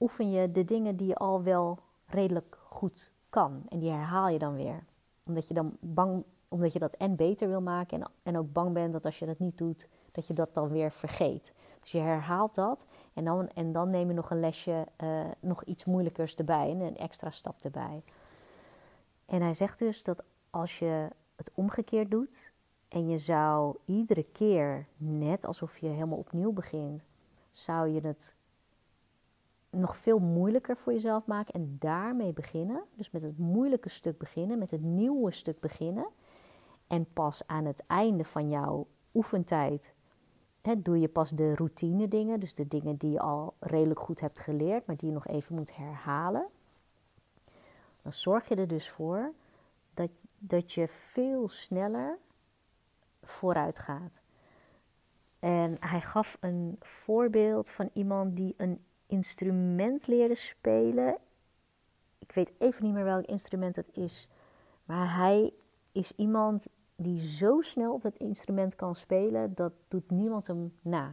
oefen 0.00 0.30
je 0.30 0.52
de 0.52 0.64
dingen 0.64 0.96
die 0.96 1.06
je 1.06 1.16
al 1.16 1.42
wel 1.42 1.78
redelijk 2.06 2.58
goed 2.68 3.10
kan. 3.30 3.62
En 3.68 3.78
die 3.78 3.90
herhaal 3.90 4.28
je 4.28 4.38
dan 4.38 4.56
weer. 4.56 4.82
Omdat 5.26 5.48
je 5.48 5.54
dan 5.54 5.76
bang, 5.80 6.24
omdat 6.48 6.72
je 6.72 6.78
dat 6.78 6.94
en 6.94 7.16
beter 7.16 7.48
wil 7.48 7.60
maken 7.60 8.00
en, 8.00 8.10
en 8.22 8.38
ook 8.38 8.52
bang 8.52 8.72
bent 8.72 8.92
dat 8.92 9.04
als 9.04 9.18
je 9.18 9.26
dat 9.26 9.38
niet 9.38 9.58
doet, 9.58 9.88
dat 10.12 10.26
je 10.26 10.34
dat 10.34 10.54
dan 10.54 10.68
weer 10.68 10.92
vergeet. 10.92 11.52
Dus 11.80 11.92
je 11.92 11.98
herhaalt 11.98 12.54
dat 12.54 12.84
en 13.14 13.24
dan, 13.24 13.48
en 13.48 13.72
dan 13.72 13.90
neem 13.90 14.08
je 14.08 14.14
nog 14.14 14.30
een 14.30 14.40
lesje, 14.40 14.86
uh, 15.02 15.24
nog 15.40 15.64
iets 15.64 15.84
moeilijkers 15.84 16.34
erbij, 16.34 16.70
een 16.70 16.96
extra 16.96 17.30
stap 17.30 17.54
erbij. 17.62 18.02
En 19.26 19.42
hij 19.42 19.54
zegt 19.54 19.78
dus 19.78 20.02
dat 20.02 20.22
als 20.50 20.78
je 20.78 21.08
het 21.36 21.50
omgekeerd 21.54 22.10
doet 22.10 22.52
en 22.88 23.08
je 23.08 23.18
zou 23.18 23.76
iedere 23.84 24.24
keer, 24.32 24.86
net 24.96 25.44
alsof 25.44 25.78
je 25.78 25.88
helemaal 25.88 26.18
opnieuw 26.18 26.52
begint, 26.52 27.02
zou 27.50 27.88
je 27.88 28.00
het 28.00 28.34
nog 29.70 29.96
veel 29.96 30.18
moeilijker 30.18 30.76
voor 30.76 30.92
jezelf 30.92 31.26
maken 31.26 31.54
en 31.54 31.76
daarmee 31.78 32.32
beginnen. 32.32 32.84
Dus 32.94 33.10
met 33.10 33.22
het 33.22 33.38
moeilijke 33.38 33.88
stuk 33.88 34.18
beginnen, 34.18 34.58
met 34.58 34.70
het 34.70 34.82
nieuwe 34.82 35.32
stuk 35.32 35.60
beginnen. 35.60 36.06
En 36.86 37.06
pas 37.12 37.46
aan 37.46 37.64
het 37.64 37.80
einde 37.86 38.24
van 38.24 38.48
jouw 38.48 38.86
oefentijd 39.14 39.94
hè, 40.60 40.82
doe 40.82 41.00
je 41.00 41.08
pas 41.08 41.30
de 41.30 41.54
routine 41.54 42.08
dingen, 42.08 42.40
dus 42.40 42.54
de 42.54 42.68
dingen 42.68 42.96
die 42.96 43.10
je 43.10 43.20
al 43.20 43.54
redelijk 43.58 44.00
goed 44.00 44.20
hebt 44.20 44.38
geleerd, 44.38 44.86
maar 44.86 44.96
die 44.96 45.08
je 45.08 45.14
nog 45.14 45.26
even 45.26 45.54
moet 45.54 45.76
herhalen. 45.76 46.46
Dan 48.02 48.12
zorg 48.12 48.48
je 48.48 48.54
er 48.54 48.68
dus 48.68 48.90
voor 48.90 49.32
dat, 49.96 50.10
dat 50.38 50.72
je 50.72 50.88
veel 50.88 51.48
sneller 51.48 52.18
vooruit 53.22 53.78
gaat. 53.78 54.20
En 55.40 55.76
hij 55.80 56.00
gaf 56.00 56.36
een 56.40 56.76
voorbeeld 56.80 57.70
van 57.70 57.90
iemand 57.92 58.36
die 58.36 58.54
een 58.56 58.84
instrument 59.06 60.06
leerde 60.06 60.34
spelen. 60.34 61.16
Ik 62.18 62.32
weet 62.32 62.52
even 62.58 62.84
niet 62.84 62.92
meer 62.92 63.04
welk 63.04 63.24
instrument 63.24 63.76
het 63.76 63.88
is. 63.92 64.28
Maar 64.84 65.16
hij 65.16 65.52
is 65.92 66.12
iemand 66.16 66.66
die 66.96 67.20
zo 67.20 67.60
snel 67.60 67.92
op 67.92 68.02
dat 68.02 68.16
instrument 68.16 68.76
kan 68.76 68.94
spelen, 68.94 69.54
dat 69.54 69.72
doet 69.88 70.10
niemand 70.10 70.46
hem 70.46 70.72
na. 70.82 71.10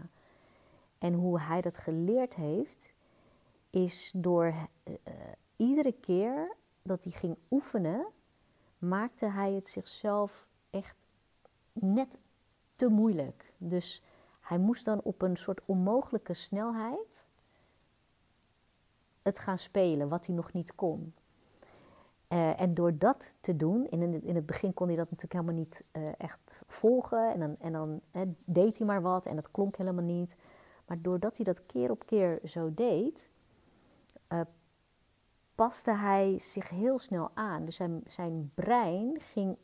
En 0.97 1.13
hoe 1.13 1.39
hij 1.39 1.61
dat 1.61 1.77
geleerd 1.77 2.35
heeft, 2.35 2.93
is 3.69 4.11
door 4.15 4.53
uh, 4.87 4.93
iedere 5.55 5.91
keer 5.91 6.55
dat 6.81 7.03
hij 7.03 7.13
ging 7.13 7.37
oefenen, 7.51 8.05
maakte 8.83 9.25
hij 9.25 9.51
het 9.53 9.67
zichzelf 9.67 10.47
echt 10.69 10.97
net 11.73 12.17
te 12.75 12.87
moeilijk. 12.87 13.53
Dus 13.57 14.01
hij 14.41 14.57
moest 14.57 14.85
dan 14.85 15.01
op 15.01 15.21
een 15.21 15.37
soort 15.37 15.61
onmogelijke 15.65 16.33
snelheid 16.33 17.23
het 19.21 19.39
gaan 19.39 19.59
spelen, 19.59 20.09
wat 20.09 20.25
hij 20.25 20.35
nog 20.35 20.53
niet 20.53 20.75
kon. 20.75 21.13
Uh, 22.29 22.61
en 22.61 22.73
door 22.73 22.97
dat 22.97 23.35
te 23.41 23.55
doen, 23.55 23.87
in 23.89 24.23
in 24.23 24.35
het 24.35 24.45
begin 24.45 24.73
kon 24.73 24.87
hij 24.87 24.95
dat 24.95 25.11
natuurlijk 25.11 25.33
helemaal 25.33 25.63
niet 25.63 25.83
uh, 25.97 26.19
echt 26.19 26.55
volgen. 26.65 27.33
En 27.33 27.39
dan, 27.39 27.55
en 27.59 27.71
dan 27.71 28.01
deed 28.45 28.77
hij 28.77 28.87
maar 28.87 29.01
wat 29.01 29.25
en 29.25 29.35
dat 29.35 29.51
klonk 29.51 29.75
helemaal 29.75 30.05
niet. 30.05 30.35
Maar 30.85 31.01
doordat 31.01 31.35
hij 31.35 31.45
dat 31.45 31.65
keer 31.65 31.91
op 31.91 32.05
keer 32.05 32.39
zo 32.45 32.73
deed, 32.73 33.27
uh, 34.31 34.41
paste 35.55 35.91
hij 35.91 36.39
zich 36.39 36.69
heel 36.69 36.99
snel 36.99 37.29
aan. 37.33 37.65
Dus 37.65 37.75
zijn, 37.75 38.03
zijn 38.07 38.51
brein 38.55 39.19
ging, 39.19 39.57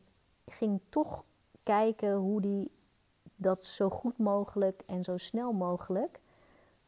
ging 0.48 0.80
toch 0.90 1.24
kijken 1.64 2.16
hoe 2.16 2.42
hij 2.42 2.68
dat 3.36 3.64
zo 3.64 3.90
goed 3.90 4.18
mogelijk 4.18 4.84
en 4.88 5.04
zo 5.04 5.18
snel 5.18 5.52
mogelijk 5.52 6.20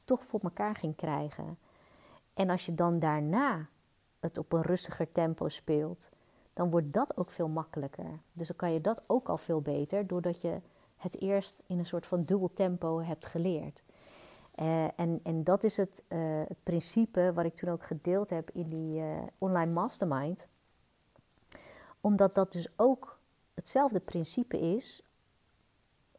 toch 0.06 0.23
voor 0.25 0.39
elkaar 0.39 0.75
ging 0.75 0.95
krijgen. 0.95 1.58
En 2.34 2.49
als 2.49 2.65
je 2.65 2.75
dan 2.75 2.99
daarna 2.99 3.67
het 4.19 4.38
op 4.38 4.54
een 4.54 4.62
rustiger 4.62 5.10
tempo 5.10 5.47
speelt, 5.47 6.10
dan 6.54 6.69
wordt 6.69 6.93
dat 6.93 7.17
ook 7.17 7.30
veel 7.30 7.47
makkelijker. 7.47 8.19
Dus 8.34 8.47
dan 8.47 8.56
kan 8.56 8.73
je 8.73 8.82
dat 8.82 9.04
ook 9.08 9.30
al 9.30 9.38
veel 9.38 9.62
beter, 9.62 10.08
doordat 10.08 10.41
je 10.41 10.62
het 10.97 11.21
eerst 11.21 11.63
in 11.67 11.78
een 11.78 11.86
soort 11.86 12.06
van 12.06 12.23
dubbel 12.23 12.54
tempo 12.54 13.02
hebt 13.02 13.25
geleerd. 13.25 13.82
Uh, 14.62 14.84
en, 15.00 15.19
en 15.24 15.43
dat 15.43 15.63
is 15.63 15.78
het, 15.78 16.04
uh, 16.10 16.41
het, 16.47 16.63
principe 16.63 17.32
wat 17.34 17.45
ik 17.45 17.56
toen 17.56 17.69
ook 17.69 17.84
gedeeld 17.84 18.30
heb 18.30 18.50
in 18.50 18.69
die 18.69 18.97
uh, 18.97 19.17
online 19.38 19.71
mastermind. 19.71 20.45
Omdat 22.02 22.36
dat 22.36 22.52
dus 22.52 22.80
ook 22.80 23.19
hetzelfde 23.54 24.00
principe 24.00 24.60
is 24.60 25.04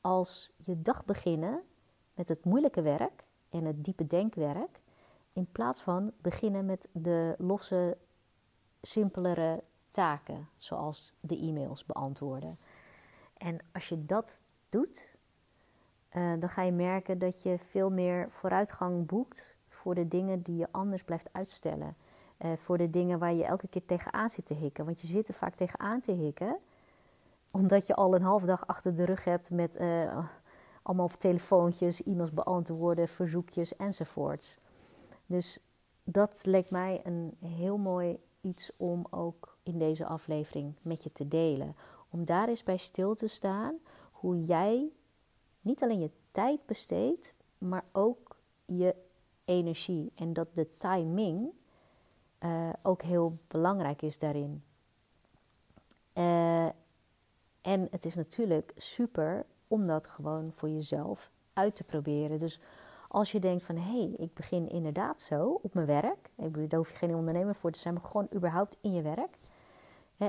als 0.01 0.51
je 0.57 0.83
dag 0.83 1.05
beginnen 1.05 1.63
met 2.15 2.29
het 2.29 2.45
moeilijke 2.45 2.83
werk 2.83 3.25
en 3.51 3.65
het 3.65 3.85
diepe 3.85 4.05
denkwerk. 4.05 4.81
In 5.33 5.47
plaats 5.53 5.81
van 5.81 6.13
beginnen 6.21 6.67
met 6.67 6.89
de 6.93 7.35
losse, 7.39 7.97
simpelere 8.81 9.63
taken, 9.93 10.49
zoals 10.59 11.13
de 11.21 11.39
e-mails 11.39 11.85
beantwoorden. 11.85 12.57
En 13.37 13.59
als 13.73 13.89
je 13.89 14.05
dat 14.05 14.41
doet, 14.69 15.12
uh, 16.17 16.33
dan 16.41 16.49
ga 16.49 16.63
je 16.63 16.73
merken 16.73 17.19
dat 17.19 17.43
je 17.43 17.59
veel 17.59 17.91
meer 17.91 18.29
vooruitgang 18.31 19.07
boekt 19.07 19.57
voor 19.69 19.95
de 19.95 20.09
dingen 20.09 20.43
die 20.43 20.57
je 20.57 20.69
anders 20.71 21.05
blijft 21.05 21.29
uitstellen. 21.33 21.95
Uh, 22.39 22.53
voor 22.57 22.79
de 22.79 22.91
dingen 22.91 23.19
waar 23.19 23.33
je 23.33 23.45
elke 23.45 23.69
keer 23.69 23.85
tegenaan 23.87 24.31
zit 24.31 24.47
te 24.47 24.55
hikken. 24.55 24.85
Want 24.85 25.01
je 25.01 25.07
zit 25.07 25.29
er 25.29 25.35
vaak 25.35 25.55
tegenaan 25.55 26.01
te 26.01 26.13
hikken, 26.13 26.57
omdat 27.51 27.87
je 27.87 27.95
al 27.95 28.15
een 28.15 28.23
halve 28.23 28.47
dag 28.47 28.67
achter 28.67 28.95
de 28.95 29.05
rug 29.05 29.25
hebt 29.25 29.51
met 29.51 29.81
uh, 29.81 30.19
allemaal 30.83 31.09
telefoontjes, 31.09 32.03
e-mails 32.03 32.33
beantwoorden, 32.33 33.09
verzoekjes 33.09 33.77
enzovoorts. 33.77 34.57
Dus 35.27 35.59
dat 36.05 36.41
leek 36.43 36.71
mij 36.71 37.01
een 37.05 37.37
heel 37.45 37.77
mooi 37.77 38.19
iets 38.41 38.77
om 38.77 39.07
ook 39.11 39.57
in 39.63 39.79
deze 39.79 40.07
aflevering 40.07 40.75
met 40.83 41.03
je 41.03 41.13
te 41.13 41.29
delen. 41.29 41.77
Om 42.11 42.25
daar 42.25 42.49
eens 42.49 42.63
bij 42.63 42.77
stil 42.77 43.15
te 43.15 43.29
staan 43.29 43.75
hoe 44.13 44.41
jij 44.41 44.91
niet 45.63 45.83
alleen 45.83 46.01
je 46.01 46.11
tijd 46.33 46.67
besteedt, 46.67 47.35
maar 47.59 47.85
ook 47.93 48.37
je 48.65 48.95
energie. 49.45 50.13
En 50.15 50.33
dat 50.33 50.49
de 50.55 50.69
timing 50.69 51.51
uh, 52.41 52.69
ook 52.83 53.03
heel 53.03 53.33
belangrijk 53.49 54.03
is 54.03 54.19
daarin. 54.19 54.63
Uh, 56.15 56.67
en 57.61 57.89
het 57.91 58.05
is 58.05 58.15
natuurlijk 58.15 58.73
super 58.77 59.47
om 59.69 59.87
dat 59.87 60.07
gewoon 60.07 60.53
voor 60.53 60.69
jezelf 60.69 61.31
uit 61.53 61.77
te 61.77 61.85
proberen. 61.85 62.39
Dus 62.39 62.61
als 63.09 63.33
je 63.33 63.41
denkt 63.41 63.65
van 63.65 63.77
hé, 63.77 64.01
hey, 64.01 64.15
ik 64.19 64.35
begin 64.35 64.69
inderdaad 64.69 65.23
zo 65.23 65.61
op 65.63 65.75
mijn 65.75 65.87
werk. 65.87 66.31
Ik 66.37 66.53
bedoel, 66.53 66.69
daar 66.69 66.79
hoef 66.79 66.91
je 66.91 66.97
geen 66.97 67.15
ondernemer 67.15 67.55
voor 67.55 67.71
te 67.71 67.79
zijn, 67.79 67.95
maar 67.95 68.05
gewoon 68.05 68.29
überhaupt 68.35 68.79
in 68.81 68.93
je 68.93 69.03
werk. 69.03 69.31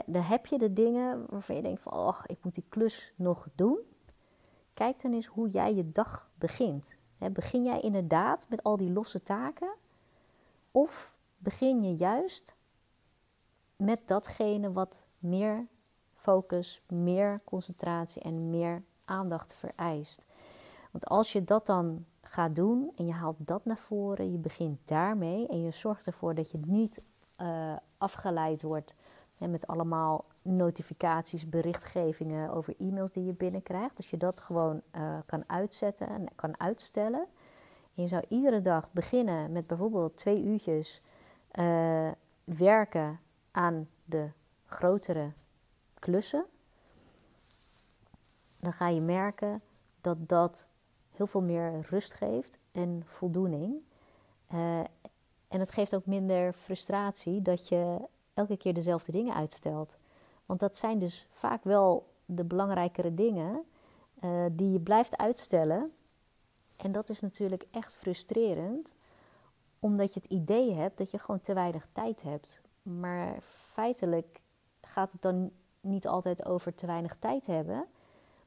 Dan 0.06 0.22
heb 0.22 0.46
je 0.46 0.58
de 0.58 0.74
dingen 0.74 1.26
waarvan 1.30 1.56
je 1.56 1.62
denkt 1.62 1.82
van, 1.82 1.94
oh, 1.94 2.20
ik 2.26 2.38
moet 2.42 2.56
die 2.56 2.66
klus 2.70 3.14
nog 3.16 3.48
doen. 3.56 3.80
Kijk 4.74 5.02
dan 5.02 5.14
eens 5.14 5.26
hoe 5.26 5.50
jij 5.50 5.76
je 5.76 5.92
dag 5.92 6.30
begint. 6.36 6.96
begin 7.32 7.64
jij 7.64 7.82
inderdaad 7.82 8.46
met 8.50 8.64
al 8.64 8.78
die 8.78 8.92
losse 8.92 9.24
taken? 9.24 9.74
Of 10.72 11.16
begin 11.38 11.84
je 11.84 11.96
juist 11.96 12.54
met 13.76 14.04
datgene 14.06 14.72
wat 14.72 15.04
meer 15.20 15.68
focus, 16.16 16.82
meer 16.90 17.40
concentratie 17.44 18.22
en 18.22 18.50
meer 18.50 18.84
aandacht 19.06 19.54
vereist? 19.54 20.26
Want 20.92 21.06
als 21.06 21.32
je 21.32 21.44
dat 21.44 21.66
dan 21.66 22.06
gaat 22.22 22.56
doen 22.56 22.92
en 22.96 23.06
je 23.06 23.14
haalt 23.14 23.38
dat 23.40 23.66
naar 23.66 23.78
voren, 23.78 24.32
je 24.32 24.38
begint 24.38 24.80
daarmee 24.86 25.48
en 25.48 25.62
je 25.62 25.72
zorgt 25.72 26.06
ervoor 26.06 26.36
dat 26.36 26.52
je 26.52 26.58
niet 26.66 27.06
uh, 27.42 27.76
afgeleid 27.98 28.62
wordt 28.62 28.96
met 29.40 29.68
allemaal 29.68 30.26
notificaties, 30.44 31.50
berichtgevingen 31.50 32.50
over 32.50 32.76
e-mails 32.80 33.12
die 33.12 33.24
je 33.24 33.34
binnenkrijgt. 33.34 33.98
Als 33.98 34.10
je 34.10 34.18
dat 34.18 34.40
gewoon 34.40 34.82
uh, 34.96 35.18
kan 35.26 35.44
uitzetten 35.50 36.08
en 36.08 36.28
kan 36.36 36.60
uitstellen. 36.60 37.26
En 37.96 38.04
je 38.04 38.08
zou 38.08 38.24
iedere 38.30 38.62
dag 38.62 38.92
beginnen 38.92 39.52
met 39.52 39.68
bijvoorbeeld 39.68 40.18
twee 40.18 40.44
uurtjes 40.44 41.00
uh, 41.60 42.12
werken 42.44 43.20
aan 43.52 43.90
de 44.06 44.30
grotere 44.66 45.32
klussen. 46.00 46.46
Dan 48.62 48.74
ga 48.74 48.88
je 48.88 49.02
merken 49.02 49.62
dat 50.02 50.30
dat 50.30 50.70
heel 51.12 51.28
veel 51.28 51.42
meer 51.42 51.86
rust 51.90 52.14
geeft 52.14 52.58
en 52.72 53.04
voldoening. 53.06 53.84
Uh, 54.54 54.80
en 55.48 55.60
het 55.60 55.72
geeft 55.72 55.96
ook 55.96 56.06
minder 56.06 56.54
frustratie 56.54 57.42
dat 57.42 57.68
je 57.68 57.98
elke 58.34 58.58
keer 58.58 58.74
dezelfde 58.74 59.12
dingen 59.12 59.36
uitstelt. 59.36 59.96
Want 60.46 60.60
dat 60.60 60.78
zijn 60.78 61.00
dus 61.00 61.28
vaak 61.32 61.64
wel 61.64 62.08
de 62.26 62.44
belangrijkere 62.44 63.14
dingen 63.14 63.64
uh, 64.24 64.46
die 64.52 64.72
je 64.72 64.80
blijft 64.80 65.18
uitstellen. 65.18 65.92
En 66.82 66.92
dat 66.92 67.10
is 67.10 67.20
natuurlijk 67.20 67.66
echt 67.72 67.96
frustrerend, 67.96 68.94
omdat 69.80 70.14
je 70.14 70.20
het 70.20 70.32
idee 70.32 70.74
hebt 70.74 70.98
dat 70.98 71.12
je 71.12 71.20
gewoon 71.20 71.42
te 71.42 71.54
weinig 71.54 71.88
tijd 71.94 72.22
hebt. 72.22 72.62
Maar 72.82 73.38
feitelijk 73.74 74.40
gaat 74.82 75.12
het 75.12 75.22
dan 75.22 75.52
niet 75.82 76.08
altijd 76.08 76.46
over 76.46 76.76
te 76.76 76.86
weinig 76.86 77.16
tijd 77.20 77.46
hebben, 77.46 77.86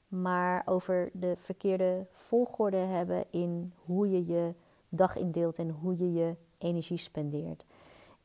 maar 0.09 0.63
over 0.65 1.09
de 1.13 1.37
verkeerde 1.37 2.07
volgorde 2.13 2.77
hebben 2.77 3.25
in 3.31 3.73
hoe 3.85 4.11
je 4.11 4.27
je 4.27 4.55
dag 4.89 5.17
indeelt 5.17 5.59
en 5.59 5.71
hoe 5.71 5.97
je 5.97 6.13
je 6.13 6.35
energie 6.59 6.99
spendeert. 6.99 7.65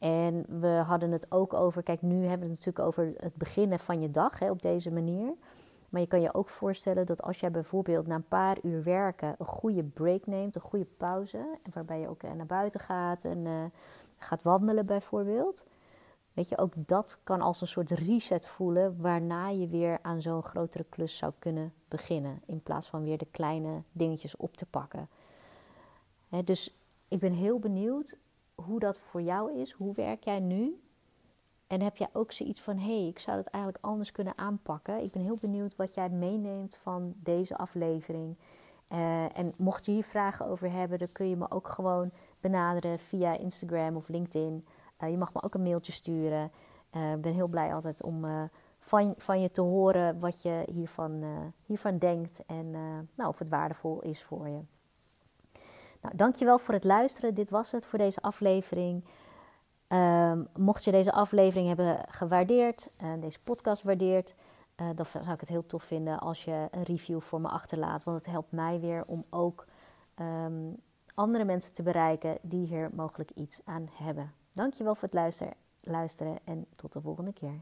En 0.01 0.45
we 0.59 0.67
hadden 0.67 1.11
het 1.11 1.31
ook 1.31 1.53
over, 1.53 1.83
kijk, 1.83 2.01
nu 2.01 2.25
hebben 2.25 2.47
we 2.47 2.53
het 2.53 2.65
natuurlijk 2.65 2.85
over 2.85 3.13
het 3.17 3.35
beginnen 3.35 3.79
van 3.79 4.01
je 4.01 4.11
dag 4.11 4.39
hè, 4.39 4.49
op 4.49 4.61
deze 4.61 4.91
manier. 4.91 5.33
Maar 5.89 6.01
je 6.01 6.07
kan 6.07 6.21
je 6.21 6.33
ook 6.33 6.49
voorstellen 6.49 7.05
dat 7.05 7.21
als 7.21 7.39
jij 7.39 7.51
bijvoorbeeld 7.51 8.07
na 8.07 8.15
een 8.15 8.23
paar 8.23 8.57
uur 8.63 8.83
werken 8.83 9.35
een 9.37 9.45
goede 9.45 9.83
break 9.83 10.25
neemt, 10.25 10.55
een 10.55 10.61
goede 10.61 10.87
pauze, 10.97 11.57
waarbij 11.73 11.99
je 11.99 12.09
ook 12.09 12.23
eh, 12.23 12.31
naar 12.31 12.45
buiten 12.45 12.79
gaat 12.79 13.23
en 13.23 13.37
uh, 13.37 13.63
gaat 14.19 14.41
wandelen 14.41 14.85
bijvoorbeeld. 14.85 15.63
Weet 16.33 16.49
je, 16.49 16.57
ook 16.57 16.73
dat 16.87 17.17
kan 17.23 17.41
als 17.41 17.61
een 17.61 17.67
soort 17.67 17.91
reset 17.91 18.45
voelen, 18.45 19.01
waarna 19.01 19.47
je 19.47 19.67
weer 19.67 19.99
aan 20.01 20.21
zo'n 20.21 20.43
grotere 20.43 20.85
klus 20.89 21.17
zou 21.17 21.31
kunnen 21.39 21.73
beginnen. 21.87 22.41
In 22.45 22.61
plaats 22.63 22.87
van 22.87 23.03
weer 23.03 23.17
de 23.17 23.27
kleine 23.31 23.83
dingetjes 23.91 24.35
op 24.35 24.57
te 24.57 24.65
pakken. 24.65 25.09
dus 26.45 26.71
ik 27.07 27.19
ben 27.19 27.33
heel 27.33 27.59
benieuwd 27.59 28.17
hoe 28.65 28.79
dat 28.79 28.97
voor 28.97 29.21
jou 29.21 29.53
is. 29.53 29.71
Hoe 29.71 29.95
werk 29.95 30.23
jij 30.23 30.39
nu? 30.39 30.81
En 31.67 31.81
heb 31.81 31.97
jij 31.97 32.09
ook 32.13 32.31
zoiets 32.31 32.61
van: 32.61 32.77
hé, 32.77 32.99
hey, 32.99 33.07
ik 33.07 33.19
zou 33.19 33.37
het 33.37 33.47
eigenlijk 33.47 33.83
anders 33.83 34.11
kunnen 34.11 34.37
aanpakken? 34.37 35.03
Ik 35.03 35.11
ben 35.11 35.21
heel 35.21 35.37
benieuwd 35.41 35.75
wat 35.75 35.93
jij 35.93 36.09
meeneemt 36.09 36.77
van 36.81 37.13
deze 37.17 37.57
aflevering. 37.57 38.37
Uh, 38.93 39.37
en 39.37 39.53
mocht 39.57 39.85
je 39.85 39.91
hier 39.91 40.03
vragen 40.03 40.45
over 40.47 40.71
hebben, 40.71 40.99
dan 40.99 41.11
kun 41.13 41.29
je 41.29 41.35
me 41.35 41.51
ook 41.51 41.67
gewoon 41.67 42.09
benaderen 42.41 42.99
via 42.99 43.37
Instagram 43.37 43.95
of 43.95 44.07
LinkedIn. 44.07 44.65
Uh, 45.03 45.09
je 45.09 45.17
mag 45.17 45.33
me 45.33 45.41
ook 45.43 45.53
een 45.53 45.63
mailtje 45.63 45.91
sturen. 45.91 46.51
Uh, 46.95 47.11
ik 47.11 47.21
ben 47.21 47.33
heel 47.33 47.47
blij 47.47 47.73
altijd 47.73 48.03
om 48.03 48.25
van, 48.77 49.15
van 49.17 49.41
je 49.41 49.51
te 49.51 49.61
horen 49.61 50.19
wat 50.19 50.41
je 50.41 50.63
hiervan, 50.71 51.23
hiervan 51.65 51.97
denkt 51.97 52.39
en 52.45 52.71
nou, 53.15 53.29
of 53.29 53.39
het 53.39 53.49
waardevol 53.49 54.01
is 54.01 54.23
voor 54.23 54.47
je. 54.47 54.59
Nou, 56.01 56.15
dankjewel 56.15 56.59
voor 56.59 56.73
het 56.73 56.83
luisteren. 56.83 57.33
Dit 57.33 57.49
was 57.49 57.71
het 57.71 57.85
voor 57.85 57.99
deze 57.99 58.21
aflevering. 58.21 59.03
Um, 59.87 60.47
mocht 60.55 60.83
je 60.83 60.91
deze 60.91 61.11
aflevering 61.11 61.67
hebben 61.67 62.05
gewaardeerd, 62.09 62.97
en 62.99 63.19
deze 63.19 63.39
podcast 63.43 63.83
waardeert, 63.83 64.35
uh, 64.81 64.89
dan 64.95 65.05
zou 65.05 65.33
ik 65.33 65.39
het 65.39 65.49
heel 65.49 65.65
tof 65.65 65.83
vinden 65.83 66.19
als 66.19 66.43
je 66.43 66.67
een 66.71 66.83
review 66.83 67.21
voor 67.21 67.41
me 67.41 67.47
achterlaat. 67.47 68.03
Want 68.03 68.17
het 68.17 68.25
helpt 68.25 68.51
mij 68.51 68.79
weer 68.79 69.03
om 69.05 69.23
ook 69.29 69.65
um, 70.21 70.75
andere 71.13 71.43
mensen 71.43 71.73
te 71.73 71.83
bereiken 71.83 72.37
die 72.41 72.67
hier 72.67 72.89
mogelijk 72.93 73.31
iets 73.31 73.59
aan 73.63 73.89
hebben. 73.91 74.33
Dankjewel 74.53 74.95
voor 74.95 75.09
het 75.11 75.53
luisteren 75.81 76.39
en 76.43 76.65
tot 76.75 76.93
de 76.93 77.01
volgende 77.01 77.33
keer. 77.33 77.61